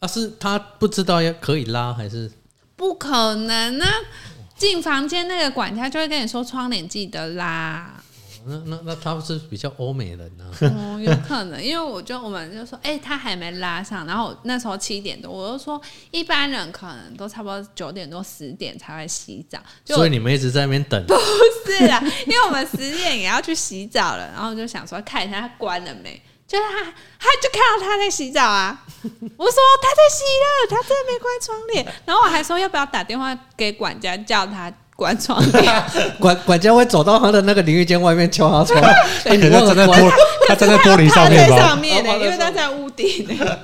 [0.00, 2.30] 啊，是他不知道要可以拉还是？
[2.76, 3.88] 不可能啊！
[4.56, 8.02] 进房间那个管家就会跟你说窗帘记得拉。
[8.46, 10.44] 那那那他是比较欧美人啊，
[10.76, 15.80] 哦，有可能，因为我就我们就说，哎、他还没拉上，然后我那时候七点多，我就说
[16.10, 21.04] 一般人可能都差不多九点多十点才会洗澡，就所以你们一直在那边等。
[21.06, 21.14] 不
[21.70, 26.84] 是啊，因为我们十点也要去洗澡了，然后就想说看一下他关了没，就是他
[27.18, 34.70] 他就看到他在洗澡啊， 我说他在洗了，他真的没关窗帘，然后我还说要不要打电话给管家叫他
[35.04, 35.84] 关窗帘，
[36.18, 38.82] 管管家会走到他的那个淋浴间外面敲他窗，
[39.24, 40.12] 哎，你可能忘了关站在玻，
[40.48, 41.78] 他站在玻璃上面吧上？
[41.78, 43.58] 面呢、哦他在因为他在屋顶呢。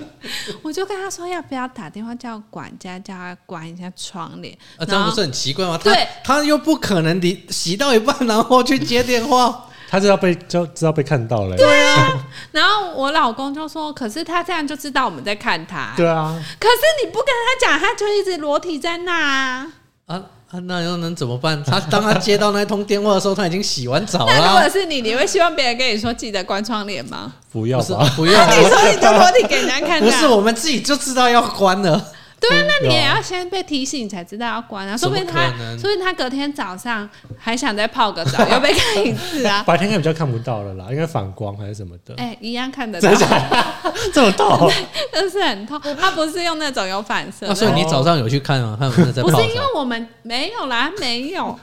[0.60, 5.80] 我就跟他说要不要打电话叫管家叫他关一下窗帘，啊，这样不是很奇怪吗？
[5.82, 12.22] 他对他又不可能你洗到一半然后去接电话，他知道被就知道被看到了，对啊
[12.52, 15.94] 然后我老公就说，可是他这样就知道我们在看他。
[15.96, 19.66] 对啊，可是你不跟他讲，他就一直裸体在那啊。
[20.06, 21.62] 啊啊，那又能怎么办？
[21.64, 24.58] 他当他接到那通电话的时候，他已经洗完澡了那如。
[24.58, 27.32] 果是你，你会希望别人跟你说记得关窗帘吗？
[27.52, 28.12] 不要不是吧？
[28.16, 32.04] 不要，你说你就裸体给人家看不是我们自己就知道要关了。
[32.40, 34.96] 对啊，那你也要先被提醒才知道要关啊。
[34.96, 39.62] 说不定他说不定他隔天早上还想再泡个澡， 又被看一次啊。
[39.64, 43.10] 白天应该比较看不到了啦，应该反光还是什么的，哎、一样看得到？
[44.12, 44.70] 这么痛？
[45.12, 45.80] 就是很痛。
[46.00, 48.76] 他不是用那种有反射所以你早上有去看吗？
[48.78, 49.54] 看有没有在 泡澡不是因？
[49.56, 51.58] 为我们没有啦，没有。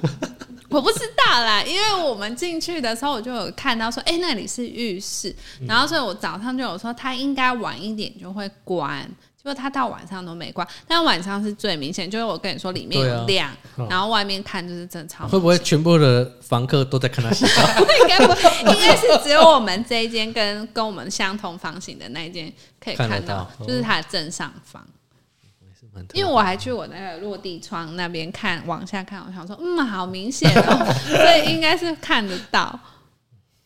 [0.70, 5.34] 我不知道啦，因为我们进去的时候，我就有看到说，哎、那里是浴室，
[5.66, 9.10] 然后所以我早上就有说，他应该晚一点就会关，
[9.48, 15.26] 结果他到晚上都没关，但晚上是最明显，就是我跟你说里面有亮，嗯然后外面看就是正常。
[15.30, 17.62] 会不会全部的房客都在看他洗澡？
[18.02, 18.34] 应该不，
[18.72, 24.86] 应该是只有我们这一间跟跟我们相同房型的那一间可以看到，就是它的正上方。
[26.12, 32.78] 因为我还去我那个落地窗那边看，往下看，我想说，嗯，好明显哦， 所以应该是看得到。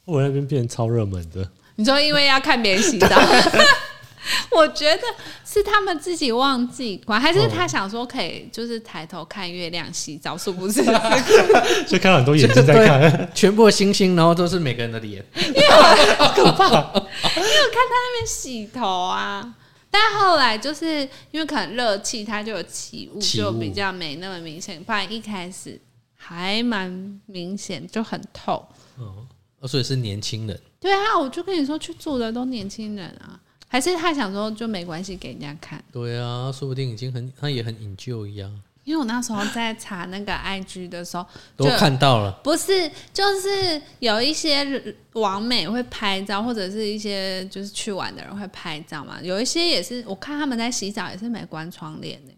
[0.06, 3.08] 我那边变超热门的，你说因为要看别人洗澡，
[4.52, 5.02] 我觉得
[5.46, 10.84] 是他们自己忘记关，还是他想说可以就是抬头看月亮洗澡，是不是？
[11.88, 15.24] 就看到很多眼睛在看， 全部的星星，然后都是每个人的脸，
[16.18, 16.66] 好可怕。
[16.66, 19.56] 因为我看他那边洗头啊。
[19.94, 24.82] 但后来就是因为可能热气，它就有起雾，起雾就比较没那么明显。
[24.82, 25.78] 不然一开始
[26.16, 28.66] 还蛮明显，就很透。
[28.98, 30.58] 哦，所以是年轻人。
[30.80, 33.38] 对啊，我就跟你说，去住的都年轻人啊，
[33.72, 35.82] 还是他想说就没关系给人家看。
[35.94, 38.52] 对啊，说不定已经很，他也很 enjoy 一样，
[38.84, 42.30] 因为我那时候在查那个 IG 的时候，都就看到了。
[42.44, 49.22] 不是，就是有一些网美会拍照，或者是一些就是去玩的人会拍照嘛。
[49.24, 52.34] 有一些也是，我看他们在洗澡也是没关窗帘的、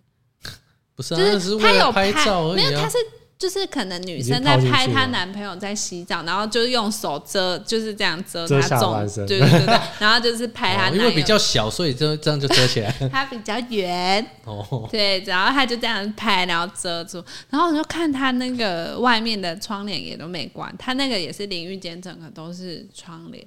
[0.95, 2.87] 不是啊，就那是为了他有拍照而没有，已啊他。
[2.87, 2.97] 是
[3.37, 12.89] 就是可能女生在拍她男朋友在洗澡，然后就用手遮，就是这样遮遮他中下半，身对对对对， 然后就是拍他男友，哦因为比较小，所以就这样就遮起来。
[13.11, 23.45] 他比较圆，哦，对，然后他就这样拍，然后遮住，然后我就看他那个外面的窗帘也都没关，他那个也是淋浴间，整个都是窗帘，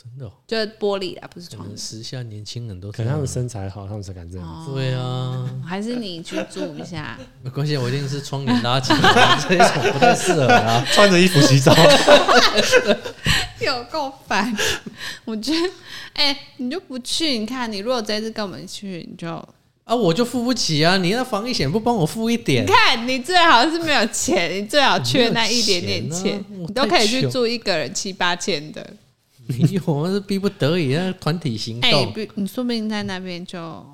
[0.00, 1.74] 真的、哦，就是玻璃啊，不是可窗帘。
[1.74, 4.46] 能时下年轻人都可能他们身材好，他们才敢这样。
[4.46, 10.84] 哦对啊，还是你去住一下，没关系，我一定是窗帘拉起来， 这一种不太适合啊。
[10.92, 11.74] 穿着衣服洗澡，
[13.60, 14.56] 有够烦。
[15.24, 15.70] 我觉得，
[16.14, 17.36] 哎、你就不去？
[17.38, 19.28] 你看，你如果这次跟我们去，你就
[19.82, 20.96] 啊，我就付不起啊！
[20.98, 28.94] 你那防疫险不帮我付一点你，看，你最好是没有钱，你最好缺那一点点钱没有钱啊，我你都可以去住一个人七八千的。
[29.48, 32.12] 没有，我是逼不得已，那团体行哎、动。
[32.12, 33.84] 不，你说不定在那边就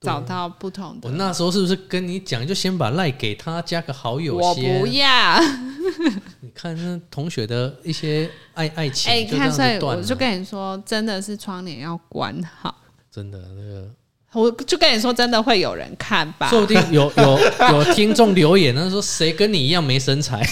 [0.00, 1.08] 找到不同的。
[1.08, 4.80] 我那时候是不是跟你讲，就先把赖给他，加个好友我先？
[4.80, 5.40] 不要，
[6.40, 9.78] 你看那同学的一些爱爱情，哎、看，所以。
[9.80, 12.74] 我就跟你说，真的是窗帘要关好。
[13.10, 13.90] 真的那个，
[14.36, 16.48] 我就跟你说，真的会有人看吧？
[16.50, 17.40] 说不定有有
[17.72, 20.46] 有听众留言，他说谁跟你一样没身材？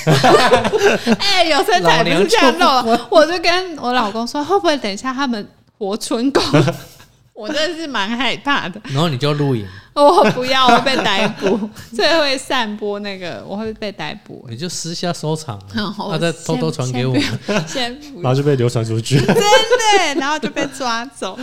[1.21, 6.43] 哎、有身材不老娘是这样就弄，我就跟我老公说，会不会等一下他们活春宫？
[7.35, 14.47] 我真的是蛮害怕的，然后你就录影，我不要，我会被逮捕， 所以会散播那个，我会被逮捕。
[14.49, 17.15] 你就私下收藏，然后他再偷偷传给我。
[17.15, 19.19] 先先不然后就被流传出去。
[19.19, 21.39] 真的，然后就被抓走。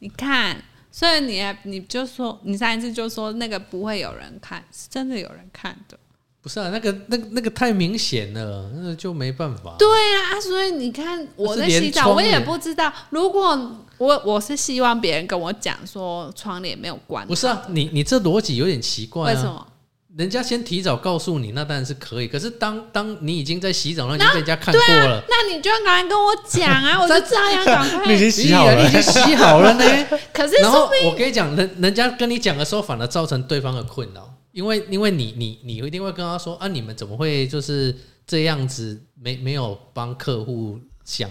[0.00, 0.54] 你看，
[0.98, 5.98] 所以你你就说，你上一次就说那个不会有人看，是真的有人看的。
[6.40, 9.74] 不是啊，那个那个那个太明显了，那个就没办法。
[9.78, 12.90] 对呀、啊，所以你看我在洗澡，我也不知道。
[13.10, 19.34] 如果我我是希望别人跟我讲说窗帘没有关，不是啊，你你这逻辑有点奇怪、啊。
[19.34, 19.44] 为什？
[19.44, 19.66] 么？
[20.16, 22.28] 人家先提早告诉你，那当然是可以。
[22.28, 28.18] 可是当当你已经在洗澡，那已经被人家看过了，那你就要赶快跟我讲啊， 我就照样赶快你已。
[28.18, 29.84] 经洗好了 你已，经洗好了呢。
[30.32, 37.94] 可是然后我跟你讲，人人家跟你讲的时候，反而造成对方的困扰，因为因为你你你一定会跟他说啊，你们怎么会就是
[38.26, 41.28] 这样子，没没有帮客户想，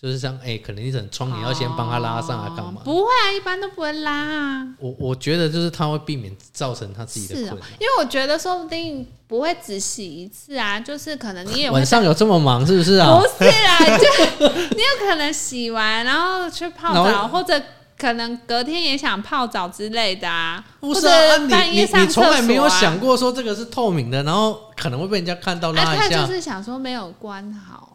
[0.00, 2.80] 就是像哎、可能你整窗帘要先帮他拉上来干嘛？
[2.84, 4.68] 不会啊，一般都不会拉啊。
[4.78, 13.20] 我我觉得就是他会避免造成他自己的困扰。，因为我觉得说不定不会只洗一次啊，就是可能你也晚上有这么忙是不是啊？
[13.20, 17.60] 不是啊，就你有可能洗完然后去泡澡，或者
[17.98, 26.08] 可能隔天也想泡澡之类的啊，不是者半夜上厕所、啊、你从来没有想过说这个是透明的，然后可能会被人家看到啊，拉一下。
[26.08, 27.87] 他就是想说没有关好啊，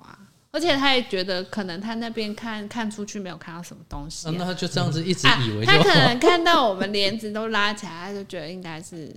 [0.53, 5.89] 而且他也觉得可能他那边看看出去没有看到什么东西、啊啊那他就这样子一直啊以为就他可。
[5.95, 9.11] 能看到我们帘子都拉起来，他就觉得应该是，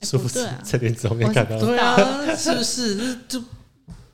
[0.00, 0.60] 哎是不是对啊？
[0.62, 1.58] 在帘子后面看到？
[1.58, 1.96] 对啊，
[2.36, 3.18] 是不是？
[3.28, 3.40] 就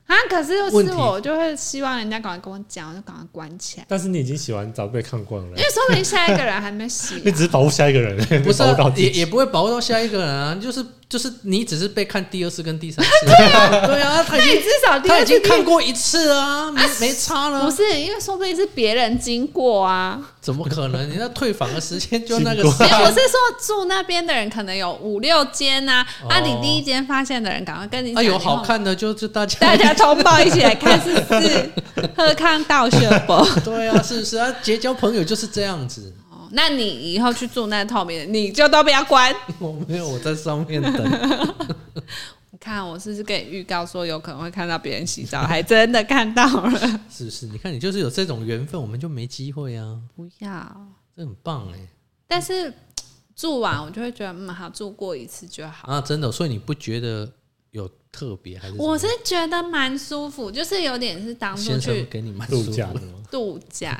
[0.07, 7.33] 啊，可是问题是我，我就会希望人家赶快跟我讲，我就赶快关起来，但是你已经洗完澡被看光了因，为说不定下一个人还没洗、你啊。
[7.37, 10.83] 只是保护下一个人， 不是、 保护到啊，也也不会保护到下一个人啊，就是
[11.13, 13.11] 就是你只是被看第二次跟第三次，
[13.87, 20.19] 对啊，他已经那你至少第他已二次经看过一次啊，没没差了，不是，因为说不定是别人经过啊。
[20.41, 21.11] 怎么可能？
[21.11, 31.71] 你那退房的时间就那个经过时间我是说住那边的人可能有五六间呐、啊，啊，你第一间发现的人赶快跟你啊，讲，有好看的就就大家大家通报一起来看是不是
[32.17, 33.47] 喝康道学博。
[33.63, 34.51] 对啊，是不是啊？
[34.63, 36.11] 结交朋友就是这样子。
[36.53, 39.35] 哦那你以后去住那透明的，你就都不要关。
[39.59, 40.93] 我没有，我在上面等。
[42.53, 46.79] 你看我是不是跟你预告说有可能会看到别人洗澡，还真的看到了。
[47.11, 47.47] 是不是？
[47.47, 50.87] 你看，你就是有这种缘分，我们就没机会啊，不要，
[51.17, 51.89] 这很棒哎、
[52.29, 52.73] 但是
[53.35, 55.91] 住完我就会觉得，嗯，好，住过一次就好。
[55.91, 56.01] 啊！
[56.03, 57.29] 真的，所以你不觉得
[57.71, 58.75] 有特别还是？
[58.77, 63.15] 我是觉得蛮舒服，就是有点是当初去给你蛮度舒服的假的吗？
[63.31, 63.99] 度假，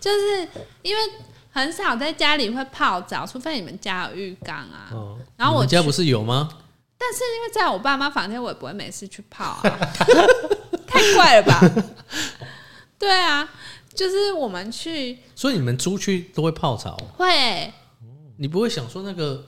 [0.00, 0.48] 就是
[0.82, 1.02] 因为
[1.50, 4.88] 很少在家里会泡澡，除非你们家有浴缸啊。
[4.92, 6.48] 哦，然后我家不是有吗？
[6.96, 9.62] 但是因为在我爸妈房间，我也不会每次去泡啊，
[10.86, 11.60] 太怪了吧？
[12.98, 13.48] 对啊，
[13.94, 17.72] 就是我们去所以你们出去都会泡澡，会，
[18.36, 19.42] 你不会想说那个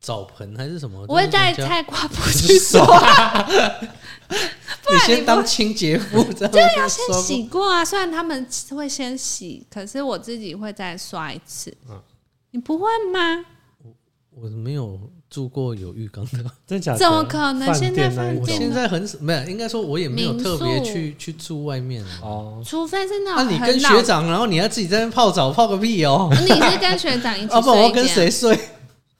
[0.00, 1.04] 澡盆还是什么？
[1.08, 2.80] 我会带菜瓜布 去刷，
[4.92, 7.84] 你先当清洁妇， 这样就要先洗过啊。
[7.84, 11.74] 虽然他们会先洗，可是我自己会再刷一次。
[11.88, 12.00] 嗯
[12.50, 13.44] 你不会吗？
[14.36, 14.98] 我没有
[15.30, 16.98] 住过有浴缸的， 真假的？
[16.98, 22.10] 怎么可能现在饭店现在很少没有，应该说我也没有特别去去住外面啊。
[22.22, 26.28] 哦，除非是那那你跟学长，然后你要自己在那边泡澡，泡个屁哦！
[26.30, 28.56] 你是跟学长一起啊不，我要跟谁睡？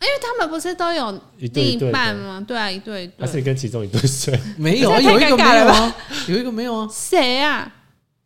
[0.05, 2.45] 因为他们不是都有一对另一一对的，半吗？
[2.47, 3.41] 对啊，一对一还是对。
[3.41, 4.39] 你跟其中一对睡？
[4.59, 5.95] 没有啊，这太有一个尴尬了吧没有啊，
[6.29, 6.89] 有一个没有啊。
[6.93, 7.73] 谁啊？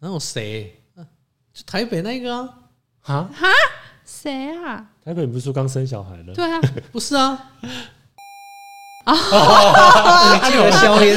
[0.00, 0.80] 然后谁？
[0.96, 1.00] 啊
[1.54, 2.54] 就台北那个啊？
[3.06, 3.28] 啊？
[4.04, 4.84] 谁啊？
[5.04, 6.34] 台北你不是说刚生小孩了？
[6.34, 6.60] 对啊，
[6.92, 7.38] 不是啊。
[9.04, 11.16] 啊，你记得消音？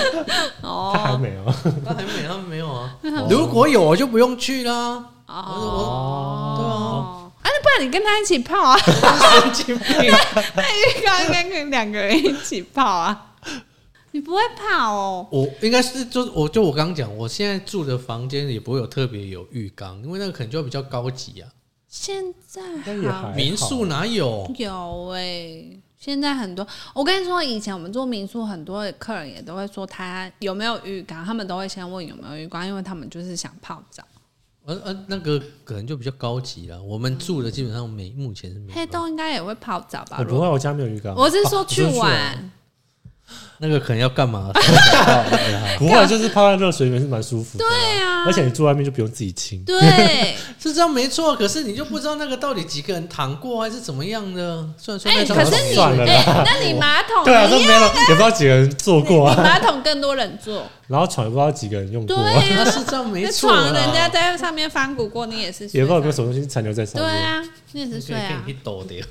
[0.62, 1.44] 哦，他还没有。
[1.84, 2.96] 他还没，他们没有啊。
[3.28, 5.04] 如果有，我就不用去啦。
[5.26, 7.19] 哦，对啊啊，那不
[7.76, 8.78] 然你跟他一起泡啊？
[8.78, 10.12] 神经病！
[10.56, 13.34] 那浴缸应该跟两个人一起泡啊？
[14.12, 15.28] 你不会怕哦？
[15.30, 21.48] 我应该是就我就我刚刚讲，我现在住的房间也不会有特别有浴缸，因为那个可能就比较高级啊。
[21.86, 22.62] 现在
[23.34, 24.50] 民宿哪有？
[24.56, 25.64] 有哎、
[25.98, 34.02] 现在很多，我跟你说，以前我们做民宿，很多的客人也都会说他有没有浴缸，他们都会先问有没有浴缸，因为他们就是想泡澡。
[34.66, 36.80] 呃呃，那个可能就比较高级了。
[36.82, 38.74] 我们住的基本上没，目前是没有。
[38.74, 40.16] 黑洞应该也会泡澡吧？
[40.18, 41.14] 我不会，我家没有浴缸。
[41.16, 42.50] 我是说哦去玩，
[43.58, 44.50] 那个可能要干嘛？
[45.78, 47.64] 不会，就是泡在热水里面是蛮舒服的。
[47.64, 49.62] 对啊而且你住外面就不用自己清。
[49.64, 54.66] 对， 是这样没错，可是你就不知道那个到底几个人躺过还是怎么样的。
[54.76, 59.36] 虽然说哎、可是你那你马桶对啊，你都没有，也不知道几个人坐过啊。
[59.42, 62.24] 马桶更多人坐，啊然后床也不知道几个人用过对
[62.56, 63.48] 啊，是这样没错。
[63.48, 67.10] 床人家在上面翻滚过，你也是睡也不知道有没有什么东西残留在上面。
[67.10, 69.02] 对啊，你也是睡啊可以，抖的。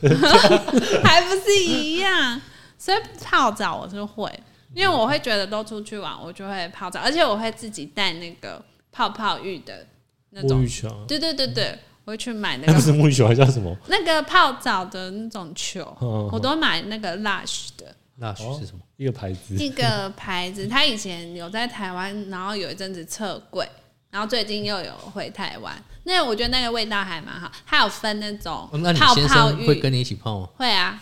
[1.04, 2.40] 还不是一样？
[2.80, 4.32] 所以泡澡我是会，
[4.74, 9.86] 因为我会觉得都出去玩，我就会泡澡，而且我会自己带那个泡泡浴的
[10.32, 13.76] 那种沐浴，球，对对对对，我会去买那那不个是沐浴球，还叫什么？
[13.88, 18.80] 那个泡澡的那种球，嗯我都买那个 Lush 的那许是什么？
[18.96, 19.56] 一个牌子。
[19.56, 23.70] 一个牌子，它以前有在台湾，然后有一阵子撤柜。
[24.12, 25.72] 然后最近又有回台湾，
[26.04, 27.52] 那我觉得那个味道还蛮好。
[27.64, 30.50] 它有分那种哦那你泡先泡浴，生会跟你一起泡吗？
[30.56, 31.00] 会啊，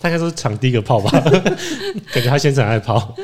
[0.00, 1.10] 他应该说是抢第一个泡吧，
[2.12, 3.14] 感觉他先生爱泡。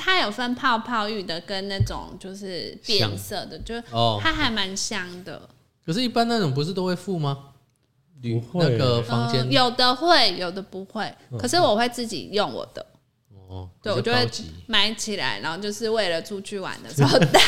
[0.00, 3.74] 它有分泡泡浴的跟那种就是变色的，就
[4.20, 5.48] 它还蛮香的。
[5.84, 7.38] 可是，一般那种不是都会付吗？
[8.20, 11.10] 旅不会那个房间嗯有的会，有的不会。
[11.38, 12.84] 可是我会自己用我的，
[13.48, 14.28] 哦，对我就会
[14.66, 17.40] 买起来，然后就是为了出去玩的时候带，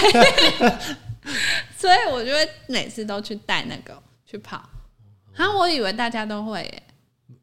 [1.76, 4.56] 所以我就会每次都去带那个去泡。
[5.36, 6.82] 啊，我以为大家都会耶，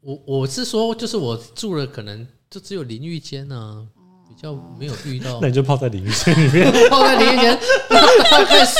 [0.00, 3.82] 我我是说，就是我住了，可能就只有淋浴间啊，
[4.28, 7.58] 比较没有遇到 那你就泡在淋浴间里面 泡在淋浴间，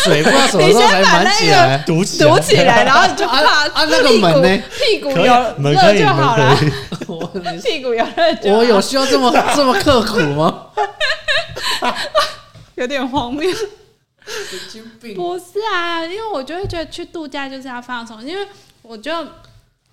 [0.04, 1.78] 水不知道什么时候才满起来。
[1.86, 6.72] 堵起来，堵起来，然后你就啊怕啊那个门呢屁股可以有门可以热就好了门可，以。
[7.08, 7.26] 我
[7.62, 10.66] 屁股有热就好我有需要这么这么刻苦吗？
[12.76, 13.50] 有点荒谬。
[13.50, 15.14] 神经病！
[15.14, 15.44] 不是
[15.74, 18.46] 啊，因为我就会觉得去度假就是要放松，因为
[18.82, 19.10] 我就，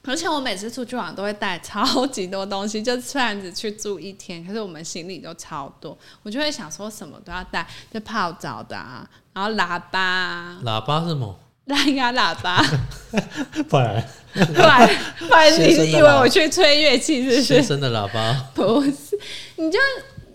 [0.05, 11.39] 而且我每次出去玩都会带超级多东西，就虽然只去住一天，可是我们行李都超多，我就会想说什么都要带，就泡澡的啊，然后喇叭啊，喇叭是什么？
[11.65, 12.63] 蓝牙喇叭，
[13.67, 14.87] 不然不然
[15.17, 17.41] 不然你以为我去吹乐器是不是？
[17.41, 18.51] 先生的喇叭。
[18.53, 19.17] 不是，
[19.55, 19.79] 你就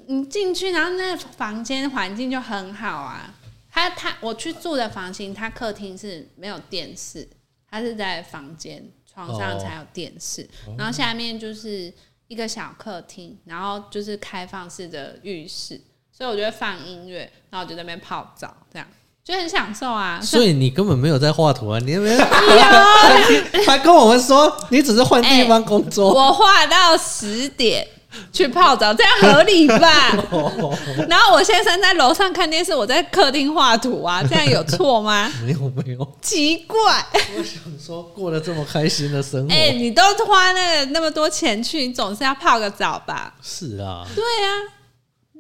[0.07, 3.33] 你进去，然后那房间环境就很好啊。
[3.71, 7.29] 他他我去住的房型，他客厅是没有电视，
[7.71, 8.85] 他是在房间
[9.27, 11.93] 床上才有电视，然后下面就是
[12.29, 15.81] 一个小客厅，然后就是开放式的浴室，
[16.13, 18.87] 所以我就会放音乐，然后我就在那边泡澡，这样
[19.23, 20.21] 就很享受啊。
[20.21, 21.79] 所以你根本没有在画图啊！
[21.81, 22.19] 你有 没有
[23.67, 26.13] 还跟我们说你只是换地方工作。
[26.13, 27.87] 我画到十点
[28.33, 30.11] 去泡澡，这样合理吧？
[31.09, 35.31] 然后我先生在楼上看电视，我在客厅画图啊，这样有错吗？
[35.45, 37.07] 没有没有，奇怪，
[37.37, 43.35] 我想说过了这么开心的生活，哎、你都花那个那么多钱去，你总是要泡个澡吧？
[43.43, 44.49] 是啊，对啊，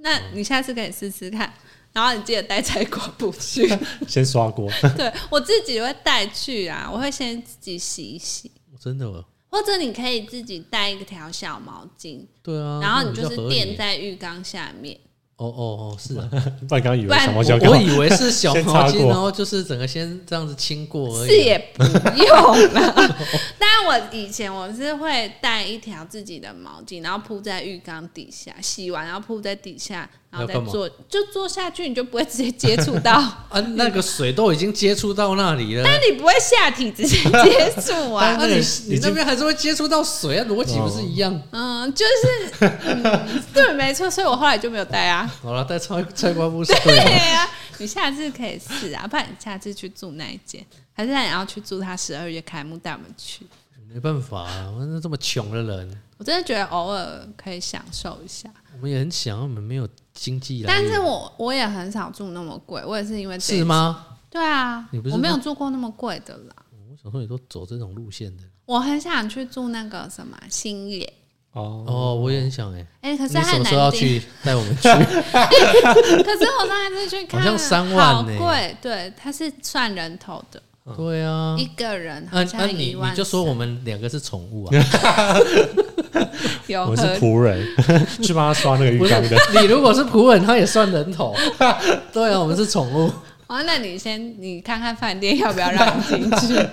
[0.02, 1.52] 那你下次可以试试看，
[1.92, 3.68] 然后你记得带菜瓜布去。
[4.08, 8.50] 先刷锅，对我自己会带去啊，我会先自己洗一洗，
[8.82, 14.98] 真的哦，或者你可以自己带一条小毛巾，对啊，然后你就是垫在浴缸下面。
[15.36, 16.28] 哦哦哦，是啊，
[16.68, 21.30] 不然刚刚以为小毛巾我我以为是小毛巾， 然后就是整个先这样子清过而已。
[21.30, 23.16] 是也不用了。
[23.58, 33.12] 但我以前我是会带一条自己的毛巾，然后铺在浴缸底下，洗完然后铺在底下，然后再要干嘛坐，就做下去，你就不会直接接触到。
[33.50, 35.82] 啊，那个水都已经接触到那里了。
[35.84, 38.46] 但你不会下体直接接触啊 那。
[38.46, 38.54] 你
[38.86, 41.42] 你经那边还是会接触到水啊，逻辑不是一样？
[41.50, 45.28] 嗯，就是、嗯、对，没错，所以我后来就没有带啊。
[45.42, 47.10] 好了，带菜 菜瓜布是对对的。
[47.10, 53.46] 呀、你下次可以试啊，不然你下次去住那一间，还是你要去住他十二月开幕带我们去。
[53.92, 60.84] 没办法啊，我们这么穷的人，我真的觉得偶尔可以享受一下，我们也很想，我们没有经济来源。
[60.84, 64.06] 但是我我也很少住那么贵，我也是因为是吗？
[64.30, 66.56] 对啊你不，是我没有住过那么贵的啦。
[66.90, 68.44] 我想说你都走这种路线的。
[68.66, 71.12] 我很想去住那个什么新野，
[71.52, 72.86] 哦哦，我也很想哎。
[73.00, 73.90] 哎、可是你什么时候要。
[73.90, 74.22] 去？
[74.44, 74.82] 带我们去？
[74.82, 78.76] 可是我上一次去看，好像三万好呢贵。
[78.80, 80.62] 对，它是算人头的，
[80.96, 81.66] 对啊一。
[81.76, 83.10] 个人那那好像你一万。
[83.12, 84.70] 你就说我们两个是宠物啊？
[86.66, 87.66] 有我是仆人，
[88.22, 91.34] 去帮他刷那个浴缸的。，你如果是仆人，他也算人头。
[92.12, 93.10] 对啊，我们是宠物。
[93.46, 96.68] 哦，那你先你看看饭店要不要让你进去？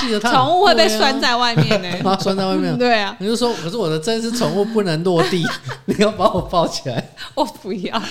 [0.00, 2.76] 记得宠物会被拴在外面呢、啊，拴在外面。
[2.76, 5.46] 对啊，你就说，可是我的真是宠物不能落地，
[5.86, 7.12] 你要把我抱起来。
[7.34, 8.02] 我不要，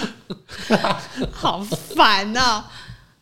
[1.32, 2.64] 好烦哦、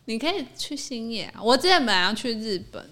[0.08, 2.82] 你可以去新野啊，我之前本来要去日本，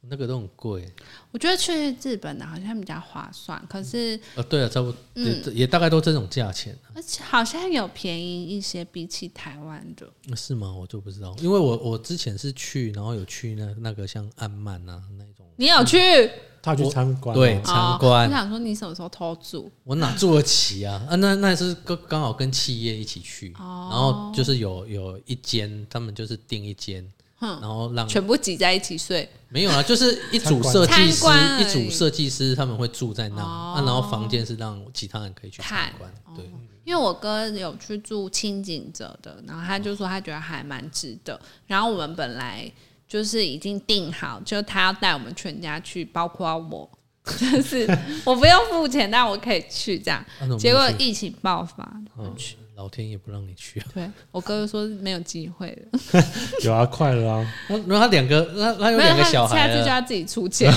[0.00, 0.84] 那个都很贵。
[1.30, 6.76] 我觉得去日本的好像比较划算，可是呃，对啊，差不多，嗯也也大概都这种价钱。
[6.96, 10.12] 而且好像有便宜一些，比起台湾的。
[10.34, 10.74] 是吗？
[10.74, 16.28] 我就不知道，因为我我之前是去，然后有去那那个像安曼啊那种，你有去？
[16.62, 18.26] 他去参观吗，对参观。
[18.26, 19.70] 哦我想说你什么时候偷住？
[19.84, 21.02] 我哪住得起啊？
[21.08, 23.88] 啊，那那是刚刚好跟企业一起去，哦。
[23.90, 27.06] 然后就是有有一间，他们就是订一间，
[27.38, 27.60] 哼。
[27.60, 29.28] 然后让全部挤在一起睡。
[29.48, 31.26] 没有啊，就是一组设计师
[31.58, 33.74] 一已组设计师他们会住在那，哦。
[33.76, 36.44] 啊，然后房间是让其他人可以去参看观，对，
[36.84, 41.40] 因为我哥有去住清景者的，然后他就说他觉得还蛮值得。
[41.66, 42.70] 然后我们本来
[43.08, 46.88] 就是已经定好，就他要带我们全家去，包括我，
[47.24, 47.86] 就是
[48.24, 50.24] 我不用付钱，但我可以去这样。
[50.58, 50.96] 结果去。
[50.98, 51.84] 疫情爆发，
[52.14, 52.56] 不去。
[52.76, 55.98] 老天爷不让你去，对我哥哥说没有机会了，
[56.62, 60.72] 有啊，快了啊，然后然后他两个，那他有两个小孩，下次就要自己出钱，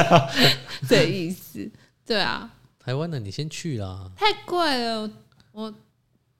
[0.88, 1.70] 这意思。
[2.06, 2.50] 对啊，
[2.82, 5.10] 台湾的你先去啦，太贵了，
[5.52, 5.70] 我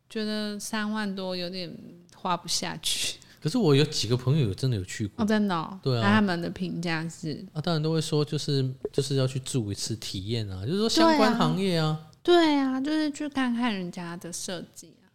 [0.08, 1.70] 觉得三万多有点
[2.14, 3.18] 花不下去。
[3.46, 5.78] 可是我有几个朋友真的有去过哦，，真的、哦。
[5.80, 15.06] 对啊那他们的评价是，啊，当然都会说就是就是要去住一次体验啊，就是说相关行业啊，对啊，就是去看看人家的设计啊。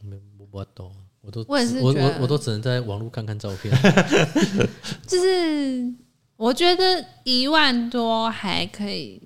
[0.00, 3.76] 没我不懂，我都我也是我我我都只能在网络看看照片，
[5.04, 5.92] 就是
[6.36, 9.20] 我觉得一万多还可以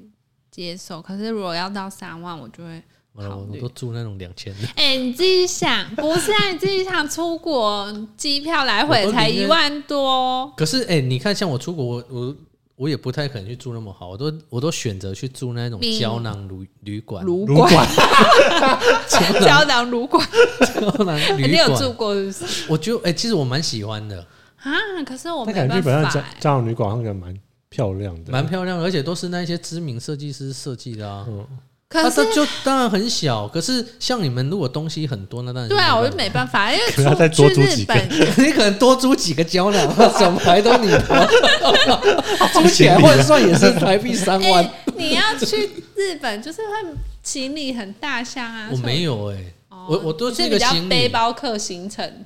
[0.51, 2.83] 接受，可是如果要到三万，我就会。
[3.15, 6.49] 完了我都住那种两千的，哎、你自己想，不是啊？
[6.51, 12.37] 你自己想出国机票来回才一万多，可是哎、你看像我出国，我我
[12.77, 17.89] 我也不太可能去住那么好，我都我都选择去住那种胶囊旅旅馆，旅馆、旅馆。
[19.45, 19.91] 胶囊。
[19.91, 20.27] 旅馆，
[20.75, 22.73] 胶囊旅你有住，过是不是？
[22.73, 24.27] 我觉得哎、其实我蛮喜欢的，
[24.63, 24.73] 啊，
[25.05, 26.15] 可是我那没办感觉日本那法、欸。
[26.15, 27.39] 家家长旅馆好像蛮
[27.69, 31.27] 漂亮的，蛮漂亮的，而且都是那些知名设计师设计的啊。
[31.29, 31.47] 嗯，
[31.93, 37.95] 可是就当然很小，可是像你们如果东西很多，那当然是对啊，我就办没办法，因为 可能要去多租几个。
[37.95, 39.89] 日本，你可能多租几个胶囊，
[40.19, 41.29] 怎么还都你的，
[42.55, 44.65] 租起来换算也是台币三万。
[44.65, 48.69] 哎，你要去日本，就是会行李很大箱啊。
[48.73, 52.25] 我没有哎、哦，我我都你是比较背包客行程，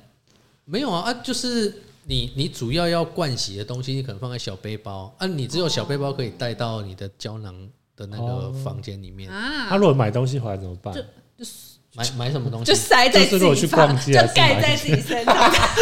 [0.65, 5.13] 没有啊啊，就是你你主要要灌洗的东西，你可能放在小背包。
[5.17, 7.53] 啊，你只有小背包可以带到你的胶囊
[7.97, 9.29] 的那个哦房间里面。
[9.29, 10.93] 啊他，如果买东西回来怎么办？
[10.93, 11.51] 就就
[11.95, 12.79] 买买什么东西就西？
[12.79, 15.35] 塞在自就是如果去己放，逛街就盖在自己身上。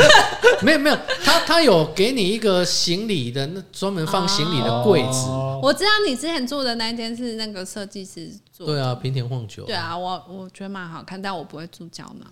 [0.64, 5.28] 没有没有，他他有给你一个行李的那专门放行李的柜子。
[5.28, 9.66] 哦我知道你之前住的那一间是那个设计师做的，对啊，平田晃久。
[9.66, 12.32] 对啊，我我觉得蛮好看，但我不会住胶囊。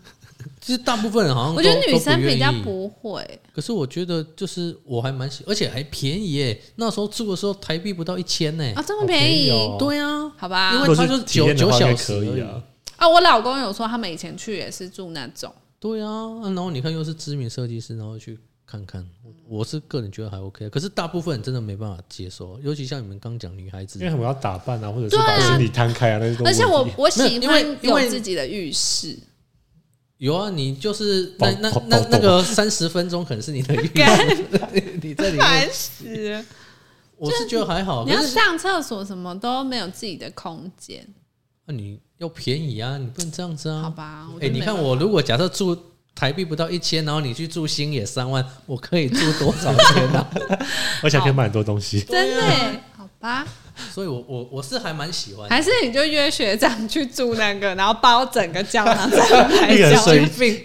[0.63, 2.53] 其实大部分人好像我觉得女生比较。
[2.63, 6.61] 不会，可是我觉得就是我还蛮喜，而且还便宜耶。
[6.77, 8.63] 那时候住的时候台币不到一千呢。
[8.75, 9.75] 啊，这么便宜，哦。
[9.77, 10.73] 对啊，好吧？
[10.75, 12.37] 因为如果它就是九九小时而已。
[12.37, 12.63] 以啊。
[12.95, 23.99] 啊，我老公有说他们以前去也是住那种，对啊，啊然后你看又是知名设计师，然后去看看，我我是个人觉得还 OK，可是大部分人真的没办法接受，尤其像你们刚讲女孩子。
[23.99, 29.17] 因为，我要打扮啊，或者是把身体摊开啊，那些都而且我我喜欢有自己的浴室，
[30.23, 34.25] 有啊，你就是那那那那个三十分钟可能是你的浴干
[35.03, 36.45] 你这里面，烦死了！
[37.17, 41.05] 我是觉得还好，你要上厕所什么都没有自己的空间，
[41.65, 43.81] 那你要便宜啊，你不能这样子啊。
[43.81, 44.29] 好吧？
[44.33, 45.77] 我哎、你看我如果假设住
[46.15, 50.29] 台币不到一千，然后你去住星野三万，我可以住多少天啊？
[51.03, 51.99] 而且可以买很多东西。
[51.99, 52.79] 真的
[53.23, 53.47] 吧？
[53.91, 55.55] 所以我我我是还蛮喜欢的。
[55.55, 60.63] 还是你就约学长去住那个，然后包整个胶囊再买一个人胶睡病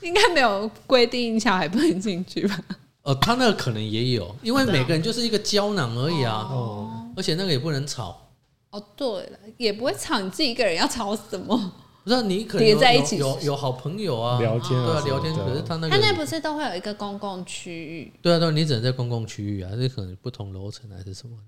[0.00, 2.58] 应该没有规定小孩不能进去吧？
[3.02, 8.28] 呃，他那个可能也有，因为每个人就是一个胶囊而已啊，哦，而且那个也不能吵。
[8.70, 11.72] 哦，对了，也不会吵，你自己一个人要吵什么？
[12.04, 15.34] 不是啊你可能有叠在一起有好朋友啊，聊天啊对啊，聊天。
[15.34, 18.12] 可是他那他那不是都会有一个公共区域？
[18.20, 21.42] 对啊对啊，你只能在公共区域啊，这可能不同楼层还是什么的。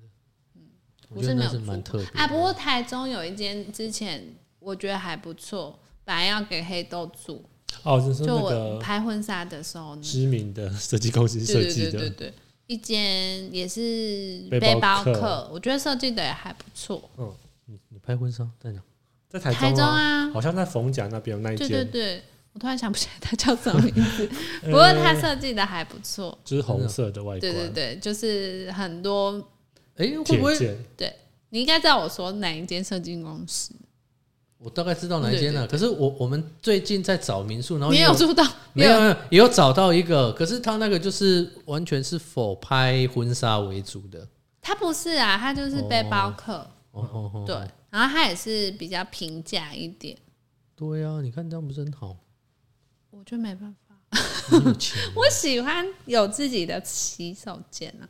[0.56, 0.62] 嗯
[1.10, 7.44] 我觉得那是蛮特别的啊，不过台中有一间之前我觉得还不错，本来要给黑豆住，
[7.82, 12.34] 哦，就是那就我拍婚纱的时候呢，知名的设计公司对对设计的，对对对，
[12.66, 17.10] 一间也是背背包客包客，我觉得设计的也还不错。
[17.18, 17.32] 嗯
[17.66, 18.82] 你你拍婚纱在哪？
[19.34, 22.22] 在台台中啊，啊，好像在逢甲那边有那一对对，对，
[22.52, 24.28] 我突然想不起来它叫什么名字，
[24.62, 26.38] 不过它设计的还不错。
[26.44, 29.32] 就是红色的外观，对对对，就是很多，
[29.96, 30.56] 哎、会不会
[30.96, 31.12] 对，
[31.50, 33.74] 你应该知道我说哪一间设计公司，
[34.58, 38.44] 我大概知道哪一间了、可是我我们最近在找民宿，然后你也有住到？
[38.72, 39.16] 没有没有。
[39.30, 44.24] 也有找到一个，可是他那个就是完全是否拍婚纱为主的。
[44.62, 46.54] 他不是啊，他就是背包客，
[46.92, 47.56] 哦哦哦，对，
[47.94, 50.18] 然后它也是比较平价一点，
[50.74, 52.16] 对啊，你看这样不是很好？
[53.10, 53.94] 我就没办法。
[55.14, 58.08] 我喜欢有自己的洗手间啊，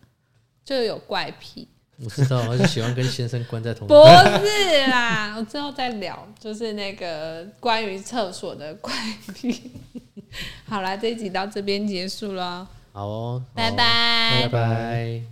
[0.65, 1.69] 就有怪癖。
[1.99, 3.95] 我知道，我就喜欢跟先生关在同一 不
[4.47, 8.91] 是啦， 我之后再聊，就是那个关于厕所的怪
[9.35, 9.71] 癖。
[10.65, 13.77] 好啦，这一集到这边结束了，好哦，拜拜
[14.45, 15.23] 拜拜。